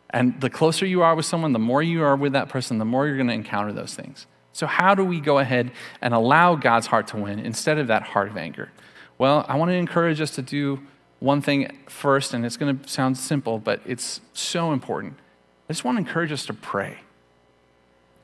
And 0.10 0.39
the 0.39 0.49
closer 0.49 0.86
you 0.86 1.01
are 1.01 1.15
with 1.15 1.25
someone, 1.25 1.53
the 1.53 1.60
more 1.60 1.83
you 1.83 2.03
are 2.03 2.15
with 2.15 2.33
that 2.33 2.49
person, 2.49 2.77
the 2.77 2.86
more 2.86 3.07
you're 3.07 3.17
going 3.17 3.27
to 3.27 3.33
encounter 3.33 3.73
those 3.73 3.93
things. 3.93 4.25
So, 4.53 4.65
how 4.65 4.95
do 4.95 5.03
we 5.03 5.19
go 5.19 5.38
ahead 5.38 5.71
and 6.01 6.13
allow 6.13 6.55
God's 6.55 6.88
heart 6.88 7.07
to 7.10 7.17
win 7.17 7.39
instead 7.39 7.77
of 7.77 7.88
that 7.88 8.03
heart 8.03 8.29
of 8.29 8.38
anger? 8.38 8.71
Well, 9.17 9.45
I 9.47 9.55
want 9.55 9.69
to 9.69 9.75
encourage 9.75 10.21
us 10.21 10.31
to 10.31 10.41
do 10.41 10.79
one 11.19 11.41
thing 11.41 11.77
first, 11.88 12.33
and 12.33 12.45
it's 12.45 12.57
going 12.57 12.79
to 12.79 12.88
sound 12.88 13.17
simple, 13.17 13.60
but 13.60 13.81
it's 13.86 14.21
so 14.33 14.71
important. 14.71 15.15
I 15.69 15.73
just 15.73 15.83
want 15.83 15.97
to 15.97 15.99
encourage 15.99 16.31
us 16.31 16.45
to 16.47 16.53
pray. 16.53 16.97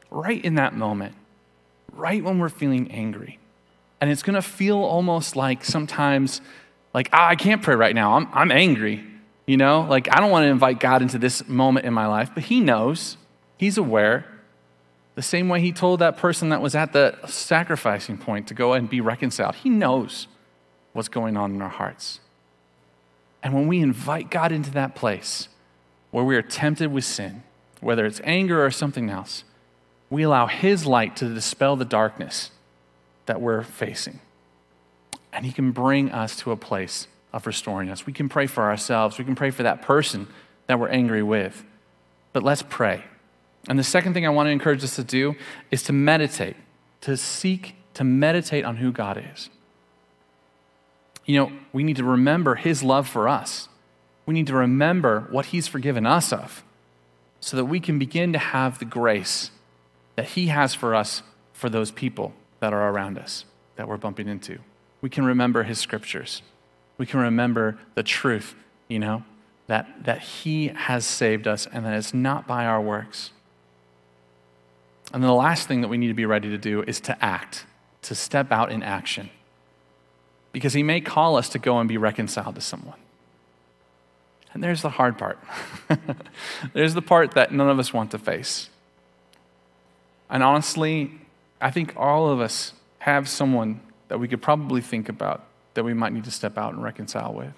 Right 0.10 0.44
in 0.44 0.56
that 0.56 0.76
moment, 0.76 1.16
right 1.96 2.24
when 2.24 2.40
we're 2.40 2.50
feeling 2.50 2.92
angry. 2.92 3.40
And 4.02 4.12
it's 4.12 4.24
going 4.24 4.36
to 4.36 4.42
feel 4.42 4.78
almost 4.78 5.36
like 5.36 5.64
sometimes, 5.64 6.42
like, 6.94 7.10
ah, 7.14 7.30
I 7.30 7.36
can't 7.36 7.62
pray 7.62 7.76
right 7.76 7.96
now. 7.96 8.14
I'm, 8.14 8.28
I'm 8.34 8.52
angry. 8.52 9.04
You 9.46 9.58
know, 9.58 9.82
like, 9.82 10.08
I 10.12 10.20
don't 10.20 10.32
want 10.32 10.44
to 10.44 10.50
invite 10.50 10.80
God 10.80 11.02
into 11.02 11.18
this 11.18 11.48
moment 11.48 11.86
in 11.86 11.94
my 11.94 12.08
life, 12.08 12.32
but 12.34 12.44
He 12.44 12.60
knows, 12.60 13.18
He's 13.58 13.78
aware. 13.78 14.26
The 15.16 15.22
same 15.22 15.48
way 15.48 15.62
He 15.62 15.72
told 15.72 16.00
that 16.00 16.18
person 16.18 16.50
that 16.50 16.62
was 16.62 16.76
at 16.76 16.94
the 16.94 17.18
sacrificing 17.28 18.18
point 18.18 18.48
to 18.48 18.54
go 18.54 18.74
and 18.74 18.90
be 18.90 19.02
reconciled, 19.02 19.56
He 19.56 19.70
knows 19.70 20.28
what's 20.94 21.10
going 21.10 21.38
on 21.38 21.54
in 21.54 21.62
our 21.62 21.70
hearts. 21.70 22.20
And 23.42 23.54
when 23.54 23.68
we 23.68 23.80
invite 23.80 24.30
God 24.30 24.52
into 24.52 24.72
that 24.72 24.96
place 24.96 25.50
where 26.12 26.24
we 26.24 26.36
are 26.38 26.42
tempted 26.42 26.92
with 26.92 27.04
sin, 27.04 27.44
whether 27.82 28.06
it's 28.06 28.22
anger 28.24 28.66
or 28.66 28.72
something 28.72 29.10
else, 29.10 29.44
we 30.14 30.24
allow 30.24 30.46
His 30.48 30.86
light 30.86 31.16
to 31.18 31.34
dispel 31.34 31.76
the 31.76 31.86
darkness 31.86 32.52
that 33.26 33.42
we're 33.42 33.64
facing. 33.64 34.20
And 35.32 35.46
He 35.46 35.52
can 35.52 35.72
bring 35.72 36.12
us 36.12 36.36
to 36.38 36.52
a 36.52 36.56
place 36.56 37.08
of 37.34 37.48
restoring 37.48 37.90
us. 37.90 38.06
We 38.06 38.14
can 38.14 38.30
pray 38.30 38.46
for 38.46 38.64
ourselves, 38.64 39.18
we 39.18 39.26
can 39.26 39.36
pray 39.36 39.50
for 39.50 39.64
that 39.64 39.82
person 39.82 40.28
that 40.68 40.80
we're 40.80 40.90
angry 40.90 41.24
with. 41.24 41.66
But 42.32 42.44
let's 42.44 42.64
pray. 42.64 43.04
And 43.68 43.80
the 43.80 43.84
second 43.84 44.14
thing 44.14 44.26
I 44.26 44.30
want 44.30 44.48
to 44.48 44.52
encourage 44.52 44.84
us 44.84 44.96
to 44.98 45.04
do 45.04 45.36
is 45.72 45.84
to 45.84 45.94
meditate, 45.94 46.58
to 47.02 47.18
seek 47.18 47.76
to 47.96 48.04
meditate 48.04 48.66
on 48.66 48.78
who 48.78 48.92
God 48.92 49.24
is. 49.34 49.50
You 51.26 51.40
know, 51.40 51.52
we 51.72 51.84
need 51.84 51.98
to 51.98 52.04
remember 52.04 52.56
His 52.56 52.84
love 52.84 53.08
for 53.08 53.28
us. 53.28 53.70
We 54.26 54.34
need 54.34 54.48
to 54.48 54.56
remember 54.56 55.28
what 55.32 55.48
He's 55.48 55.68
forgiven 55.68 56.06
us 56.06 56.34
of 56.34 56.64
so 57.40 57.58
that 57.58 57.66
we 57.66 57.80
can 57.80 58.00
begin 58.00 58.34
to 58.34 58.40
have 58.40 58.80
the 58.80 58.86
grace 58.86 59.52
that 60.16 60.30
He 60.30 60.48
has 60.48 60.74
for 60.74 60.96
us 60.96 61.24
for 61.54 61.70
those 61.70 61.92
people 61.92 62.34
that 62.60 62.74
are 62.74 62.90
around 62.90 63.18
us 63.18 63.46
that 63.76 63.88
we're 63.88 63.98
bumping 63.98 64.28
into. 64.28 64.60
We 65.02 65.10
can 65.10 65.26
remember 65.26 65.64
His 65.64 65.80
scriptures. 65.80 66.42
We 66.98 67.06
can 67.06 67.20
remember 67.20 67.78
the 67.96 68.04
truth, 68.04 68.56
you 68.88 69.00
know, 69.00 69.24
that, 69.68 70.06
that 70.06 70.22
He 70.22 70.68
has 70.68 71.06
saved 71.06 71.48
us 71.48 71.68
and 71.72 71.86
that 71.86 71.94
it's 71.94 72.14
not 72.14 72.48
by 72.48 72.66
our 72.66 72.82
works. 72.82 73.32
And 75.12 75.22
then 75.22 75.28
the 75.28 75.36
last 75.36 75.68
thing 75.68 75.82
that 75.82 75.88
we 75.88 75.98
need 75.98 76.08
to 76.08 76.14
be 76.14 76.26
ready 76.26 76.50
to 76.50 76.58
do 76.58 76.84
is 76.84 77.00
to 77.02 77.24
act, 77.24 77.66
to 78.04 78.16
step 78.16 78.52
out 78.52 78.72
in 78.72 78.82
action. 78.84 79.30
Because 80.52 80.74
He 80.74 80.84
may 80.84 81.02
call 81.02 81.36
us 81.36 81.50
to 81.50 81.60
go 81.60 81.80
and 81.80 81.90
be 81.90 81.98
reconciled 81.98 82.56
to 82.56 82.62
someone. 82.62 82.98
And 84.54 84.64
there's 84.64 84.84
the 84.84 84.90
hard 84.90 85.18
part. 85.18 85.40
there's 86.74 86.94
the 86.94 87.02
part 87.02 87.32
that 87.32 87.52
none 87.52 87.70
of 87.70 87.80
us 87.80 87.92
want 87.92 88.12
to 88.12 88.20
face. 88.20 88.70
And 90.34 90.42
honestly, 90.42 91.12
I 91.62 91.70
think 91.70 91.94
all 91.96 92.28
of 92.28 92.42
us 92.42 92.74
have 92.98 93.30
someone 93.30 93.80
that 94.08 94.18
we 94.18 94.28
could 94.28 94.42
probably 94.42 94.82
think 94.82 95.08
about 95.08 95.46
that 95.76 95.84
we 95.84 95.94
might 95.94 96.12
need 96.12 96.24
to 96.24 96.32
step 96.32 96.58
out 96.58 96.74
and 96.74 96.84
reconcile 96.84 97.32
with. 97.32 97.54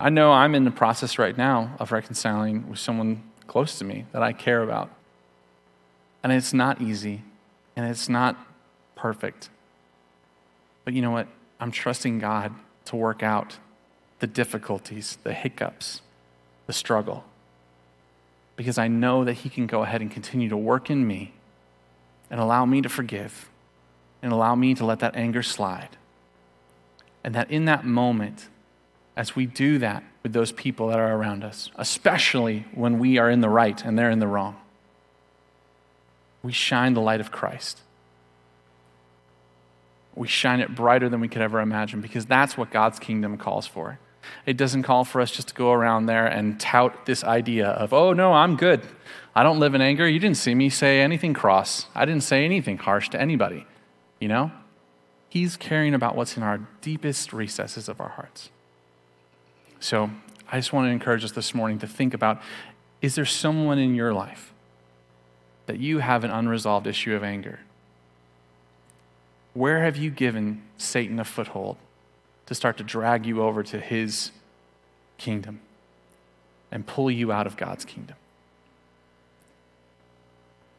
I 0.00 0.10
know 0.10 0.32
I'm 0.32 0.56
in 0.56 0.64
the 0.64 0.72
process 0.72 1.16
right 1.16 1.38
now 1.38 1.76
of 1.78 1.92
reconciling 1.92 2.68
with 2.68 2.80
someone 2.80 3.22
close 3.46 3.78
to 3.78 3.84
me 3.84 4.04
that 4.10 4.20
I 4.20 4.32
care 4.32 4.62
about. 4.62 4.90
And 6.24 6.32
it's 6.32 6.52
not 6.52 6.82
easy 6.82 7.22
and 7.76 7.88
it's 7.88 8.08
not 8.08 8.36
perfect. 8.96 9.48
But 10.84 10.94
you 10.94 11.02
know 11.02 11.12
what? 11.12 11.28
I'm 11.60 11.70
trusting 11.70 12.18
God 12.18 12.52
to 12.86 12.96
work 12.96 13.22
out 13.22 13.58
the 14.18 14.26
difficulties, 14.26 15.18
the 15.22 15.32
hiccups, 15.32 16.00
the 16.66 16.72
struggle. 16.72 17.22
Because 18.56 18.76
I 18.76 18.88
know 18.88 19.24
that 19.24 19.34
He 19.34 19.48
can 19.48 19.68
go 19.68 19.84
ahead 19.84 20.00
and 20.00 20.10
continue 20.10 20.48
to 20.48 20.56
work 20.56 20.90
in 20.90 21.06
me 21.06 21.32
and 22.30 22.40
allow 22.40 22.64
me 22.64 22.82
to 22.82 22.88
forgive 22.88 23.48
and 24.22 24.32
allow 24.32 24.54
me 24.54 24.74
to 24.74 24.84
let 24.84 25.00
that 25.00 25.14
anger 25.16 25.42
slide. 25.42 25.90
And 27.22 27.34
that 27.34 27.50
in 27.50 27.66
that 27.66 27.84
moment, 27.84 28.48
as 29.16 29.36
we 29.36 29.46
do 29.46 29.78
that 29.78 30.02
with 30.22 30.32
those 30.32 30.52
people 30.52 30.88
that 30.88 30.98
are 30.98 31.14
around 31.14 31.44
us, 31.44 31.70
especially 31.76 32.66
when 32.74 32.98
we 32.98 33.18
are 33.18 33.30
in 33.30 33.40
the 33.40 33.48
right 33.48 33.84
and 33.84 33.98
they're 33.98 34.10
in 34.10 34.18
the 34.18 34.26
wrong, 34.26 34.56
we 36.42 36.52
shine 36.52 36.94
the 36.94 37.00
light 37.00 37.20
of 37.20 37.30
Christ. 37.30 37.80
We 40.14 40.28
shine 40.28 40.60
it 40.60 40.74
brighter 40.74 41.08
than 41.08 41.20
we 41.20 41.28
could 41.28 41.42
ever 41.42 41.60
imagine 41.60 42.00
because 42.00 42.26
that's 42.26 42.56
what 42.56 42.70
God's 42.70 42.98
kingdom 42.98 43.36
calls 43.36 43.66
for. 43.66 43.98
It 44.46 44.56
doesn't 44.56 44.82
call 44.82 45.04
for 45.04 45.20
us 45.20 45.30
just 45.30 45.48
to 45.48 45.54
go 45.54 45.72
around 45.72 46.06
there 46.06 46.26
and 46.26 46.58
tout 46.58 47.06
this 47.06 47.24
idea 47.24 47.68
of, 47.68 47.92
oh, 47.92 48.12
no, 48.12 48.32
I'm 48.32 48.56
good. 48.56 48.82
I 49.34 49.42
don't 49.42 49.58
live 49.58 49.74
in 49.74 49.80
anger. 49.80 50.08
You 50.08 50.18
didn't 50.18 50.36
see 50.36 50.54
me 50.54 50.68
say 50.70 51.00
anything 51.00 51.34
cross. 51.34 51.86
I 51.94 52.04
didn't 52.04 52.22
say 52.22 52.44
anything 52.44 52.78
harsh 52.78 53.08
to 53.10 53.20
anybody. 53.20 53.66
You 54.20 54.28
know? 54.28 54.52
He's 55.28 55.56
caring 55.56 55.94
about 55.94 56.14
what's 56.14 56.36
in 56.36 56.42
our 56.42 56.60
deepest 56.80 57.32
recesses 57.32 57.88
of 57.88 58.00
our 58.00 58.10
hearts. 58.10 58.50
So 59.80 60.10
I 60.50 60.58
just 60.58 60.72
want 60.72 60.86
to 60.86 60.92
encourage 60.92 61.24
us 61.24 61.32
this 61.32 61.54
morning 61.54 61.80
to 61.80 61.86
think 61.86 62.14
about 62.14 62.40
is 63.02 63.16
there 63.16 63.26
someone 63.26 63.78
in 63.78 63.94
your 63.94 64.14
life 64.14 64.54
that 65.66 65.78
you 65.78 65.98
have 65.98 66.24
an 66.24 66.30
unresolved 66.30 66.86
issue 66.86 67.14
of 67.14 67.24
anger? 67.24 67.60
Where 69.52 69.82
have 69.82 69.96
you 69.96 70.10
given 70.10 70.62
Satan 70.78 71.18
a 71.18 71.24
foothold 71.24 71.76
to 72.46 72.54
start 72.54 72.76
to 72.78 72.84
drag 72.84 73.26
you 73.26 73.42
over 73.42 73.62
to 73.62 73.80
his 73.80 74.30
kingdom 75.18 75.60
and 76.70 76.86
pull 76.86 77.10
you 77.10 77.32
out 77.32 77.46
of 77.46 77.56
God's 77.56 77.84
kingdom? 77.84 78.16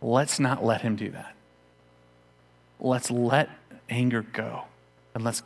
Let's 0.01 0.39
not 0.39 0.63
let 0.63 0.81
him 0.81 0.95
do 0.95 1.09
that. 1.11 1.35
Let's 2.79 3.09
let 3.09 3.49
anger 3.89 4.21
go 4.21 4.65
and 5.13 5.23
let's 5.23 5.41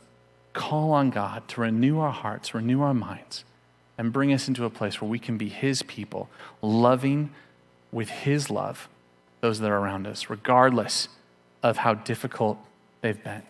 call 0.52 0.92
on 0.92 1.10
God 1.10 1.46
to 1.48 1.60
renew 1.60 2.00
our 2.00 2.10
hearts, 2.10 2.54
renew 2.54 2.82
our 2.82 2.94
minds, 2.94 3.44
and 3.96 4.12
bring 4.12 4.32
us 4.32 4.48
into 4.48 4.64
a 4.64 4.70
place 4.70 5.00
where 5.00 5.08
we 5.08 5.18
can 5.18 5.38
be 5.38 5.48
his 5.48 5.82
people, 5.82 6.28
loving 6.60 7.30
with 7.92 8.08
his 8.08 8.50
love 8.50 8.88
those 9.40 9.60
that 9.60 9.70
are 9.70 9.78
around 9.78 10.06
us, 10.06 10.28
regardless 10.28 11.08
of 11.62 11.78
how 11.78 11.94
difficult 11.94 12.58
they've 13.00 13.22
been 13.22 13.42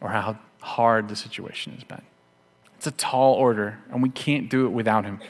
or 0.00 0.10
how 0.10 0.38
hard 0.60 1.08
the 1.08 1.16
situation 1.16 1.72
has 1.74 1.84
been. 1.84 2.02
It's 2.76 2.86
a 2.86 2.92
tall 2.92 3.34
order, 3.34 3.78
and 3.90 4.02
we 4.02 4.08
can't 4.08 4.48
do 4.48 4.66
it 4.66 4.70
without 4.70 5.04
him. 5.04 5.20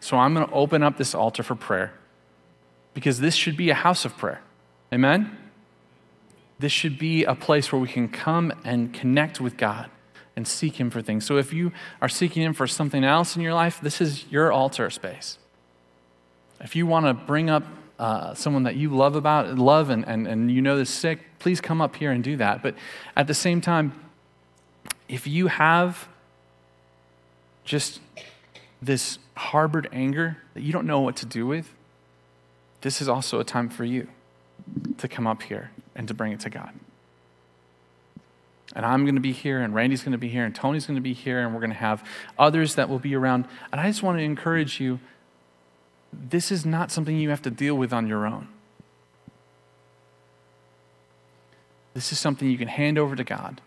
So 0.00 0.16
I'm 0.16 0.34
going 0.34 0.46
to 0.46 0.52
open 0.52 0.82
up 0.82 0.96
this 0.96 1.14
altar 1.14 1.42
for 1.42 1.54
prayer 1.54 1.92
because 2.94 3.20
this 3.20 3.34
should 3.34 3.56
be 3.56 3.70
a 3.70 3.74
house 3.74 4.04
of 4.04 4.16
prayer. 4.16 4.42
Amen? 4.92 5.36
This 6.58 6.72
should 6.72 6.98
be 6.98 7.24
a 7.24 7.34
place 7.34 7.72
where 7.72 7.80
we 7.80 7.88
can 7.88 8.08
come 8.08 8.52
and 8.64 8.92
connect 8.92 9.40
with 9.40 9.56
God 9.56 9.90
and 10.36 10.46
seek 10.46 10.78
Him 10.78 10.90
for 10.90 11.00
things. 11.00 11.24
So 11.24 11.38
if 11.38 11.52
you 11.52 11.72
are 12.02 12.08
seeking 12.08 12.42
Him 12.42 12.52
for 12.52 12.66
something 12.66 13.04
else 13.04 13.36
in 13.36 13.42
your 13.42 13.54
life, 13.54 13.80
this 13.80 14.00
is 14.00 14.30
your 14.30 14.52
altar 14.52 14.90
space. 14.90 15.38
If 16.60 16.76
you 16.76 16.86
want 16.86 17.06
to 17.06 17.14
bring 17.14 17.48
up 17.48 17.64
uh, 17.98 18.34
someone 18.34 18.64
that 18.64 18.76
you 18.76 18.90
love 18.90 19.16
about, 19.16 19.58
love, 19.58 19.90
and, 19.90 20.06
and, 20.06 20.26
and 20.26 20.50
you 20.50 20.62
know 20.62 20.76
is 20.78 20.88
sick, 20.88 21.20
please 21.38 21.60
come 21.60 21.80
up 21.80 21.96
here 21.96 22.10
and 22.10 22.22
do 22.22 22.36
that. 22.36 22.62
But 22.62 22.74
at 23.16 23.26
the 23.26 23.34
same 23.34 23.60
time, 23.60 23.92
if 25.10 25.26
you 25.26 25.48
have 25.48 26.08
just 27.64 28.00
this 28.80 29.18
harbored 29.36 29.88
anger 29.92 30.38
that 30.54 30.62
you 30.62 30.72
don't 30.72 30.86
know 30.86 31.00
what 31.00 31.16
to 31.16 31.26
do 31.26 31.46
with, 31.46 31.74
this 32.82 33.02
is 33.02 33.08
also 33.08 33.40
a 33.40 33.44
time 33.44 33.68
for 33.68 33.84
you 33.84 34.06
to 34.98 35.08
come 35.08 35.26
up 35.26 35.42
here 35.42 35.72
and 35.96 36.06
to 36.06 36.14
bring 36.14 36.32
it 36.32 36.40
to 36.40 36.48
God. 36.48 36.70
And 38.76 38.86
I'm 38.86 39.04
going 39.04 39.16
to 39.16 39.20
be 39.20 39.32
here, 39.32 39.60
and 39.60 39.74
Randy's 39.74 40.04
going 40.04 40.12
to 40.12 40.18
be 40.18 40.28
here, 40.28 40.44
and 40.44 40.54
Tony's 40.54 40.86
going 40.86 40.94
to 40.94 41.02
be 41.02 41.12
here, 41.12 41.40
and 41.40 41.52
we're 41.52 41.60
going 41.60 41.70
to 41.70 41.76
have 41.76 42.04
others 42.38 42.76
that 42.76 42.88
will 42.88 43.00
be 43.00 43.16
around. 43.16 43.46
And 43.72 43.80
I 43.80 43.88
just 43.88 44.04
want 44.04 44.18
to 44.18 44.22
encourage 44.22 44.78
you 44.78 45.00
this 46.12 46.52
is 46.52 46.64
not 46.64 46.92
something 46.92 47.18
you 47.18 47.30
have 47.30 47.42
to 47.42 47.50
deal 47.50 47.74
with 47.74 47.92
on 47.92 48.06
your 48.06 48.26
own. 48.26 48.46
This 51.94 52.12
is 52.12 52.20
something 52.20 52.48
you 52.48 52.58
can 52.58 52.68
hand 52.68 52.96
over 52.96 53.16
to 53.16 53.24
God 53.24 53.60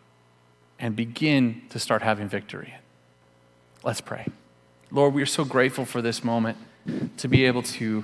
and 0.84 0.98
begin 0.98 1.62
to 1.70 1.80
start 1.80 2.02
having 2.02 2.28
victory. 2.28 2.74
Let's 3.84 4.02
pray. 4.02 4.28
Lord, 4.92 5.14
we 5.14 5.22
are 5.22 5.26
so 5.26 5.46
grateful 5.46 5.86
for 5.86 6.02
this 6.02 6.26
moment 6.26 6.58
to 7.16 7.30
be 7.30 7.46
able 7.46 7.64
to 7.64 8.04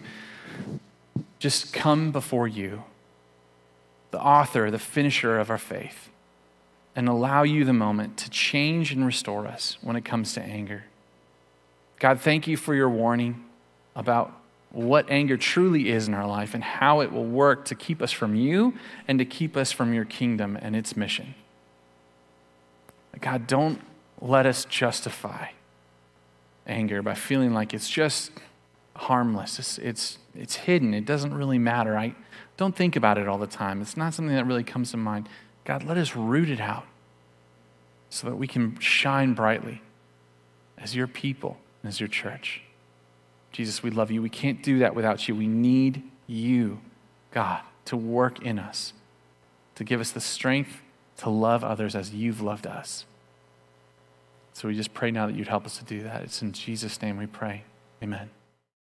just 1.39 1.73
come 1.73 2.13
before 2.13 2.47
you, 2.47 2.83
the 4.11 4.21
author, 4.21 4.71
the 4.71 4.79
finisher 4.79 5.37
of 5.37 5.49
our 5.49 5.57
faith, 5.57 6.07
and 6.95 7.09
allow 7.09 7.43
you 7.43 7.65
the 7.65 7.73
moment 7.73 8.15
to 8.15 8.29
change 8.29 8.93
and 8.93 9.05
restore 9.05 9.45
us 9.45 9.77
when 9.81 9.97
it 9.97 10.05
comes 10.05 10.31
to 10.35 10.41
anger. 10.41 10.85
God, 11.99 12.21
thank 12.21 12.47
you 12.47 12.55
for 12.55 12.73
your 12.73 12.89
warning 12.89 13.43
about 13.93 14.31
what 14.71 15.09
anger 15.09 15.35
truly 15.35 15.89
is 15.89 16.07
in 16.07 16.13
our 16.13 16.27
life 16.27 16.53
and 16.53 16.63
how 16.63 17.01
it 17.01 17.11
will 17.11 17.25
work 17.25 17.65
to 17.65 17.75
keep 17.75 18.01
us 18.01 18.13
from 18.13 18.35
you 18.35 18.73
and 19.05 19.19
to 19.19 19.25
keep 19.25 19.57
us 19.57 19.69
from 19.69 19.93
your 19.93 20.05
kingdom 20.05 20.57
and 20.61 20.77
its 20.77 20.95
mission. 20.95 21.35
God, 23.21 23.47
don't 23.47 23.81
let 24.21 24.45
us 24.45 24.65
justify 24.65 25.47
anger 26.65 27.01
by 27.01 27.15
feeling 27.15 27.53
like 27.53 27.73
it's 27.73 27.89
just 27.89 28.31
harmless. 28.95 29.59
It's, 29.59 29.77
it's, 29.79 30.17
it's 30.35 30.55
hidden. 30.55 30.93
It 30.93 31.05
doesn't 31.05 31.33
really 31.33 31.57
matter. 31.57 31.97
I 31.97 32.15
don't 32.57 32.75
think 32.75 32.95
about 32.95 33.17
it 33.17 33.27
all 33.27 33.37
the 33.37 33.47
time. 33.47 33.81
It's 33.81 33.97
not 33.97 34.13
something 34.13 34.35
that 34.35 34.45
really 34.45 34.63
comes 34.63 34.91
to 34.91 34.97
mind. 34.97 35.27
God, 35.65 35.83
let 35.83 35.97
us 35.97 36.15
root 36.15 36.49
it 36.49 36.59
out 36.59 36.85
so 38.09 38.27
that 38.27 38.35
we 38.35 38.47
can 38.47 38.77
shine 38.79 39.33
brightly 39.33 39.81
as 40.77 40.95
your 40.95 41.07
people 41.07 41.57
and 41.81 41.89
as 41.89 41.99
your 41.99 42.09
church. 42.09 42.61
Jesus, 43.51 43.81
we 43.81 43.89
love 43.89 44.11
you. 44.11 44.21
We 44.21 44.29
can't 44.29 44.61
do 44.61 44.79
that 44.79 44.95
without 44.95 45.27
you. 45.27 45.35
We 45.35 45.47
need 45.47 46.03
you, 46.27 46.79
God, 47.31 47.61
to 47.85 47.97
work 47.97 48.41
in 48.41 48.59
us, 48.59 48.93
to 49.75 49.83
give 49.83 49.99
us 49.99 50.11
the 50.11 50.21
strength 50.21 50.81
to 51.19 51.29
love 51.29 51.63
others 51.63 51.95
as 51.95 52.13
you've 52.13 52.41
loved 52.41 52.67
us. 52.67 53.05
So 54.53 54.67
we 54.67 54.75
just 54.75 54.93
pray 54.93 55.11
now 55.11 55.27
that 55.27 55.35
you'd 55.35 55.47
help 55.47 55.65
us 55.65 55.77
to 55.77 55.85
do 55.85 56.03
that. 56.03 56.23
It's 56.23 56.41
in 56.41 56.51
Jesus' 56.51 57.01
name 57.01 57.17
we 57.17 57.27
pray. 57.27 57.63
Amen. 58.03 58.29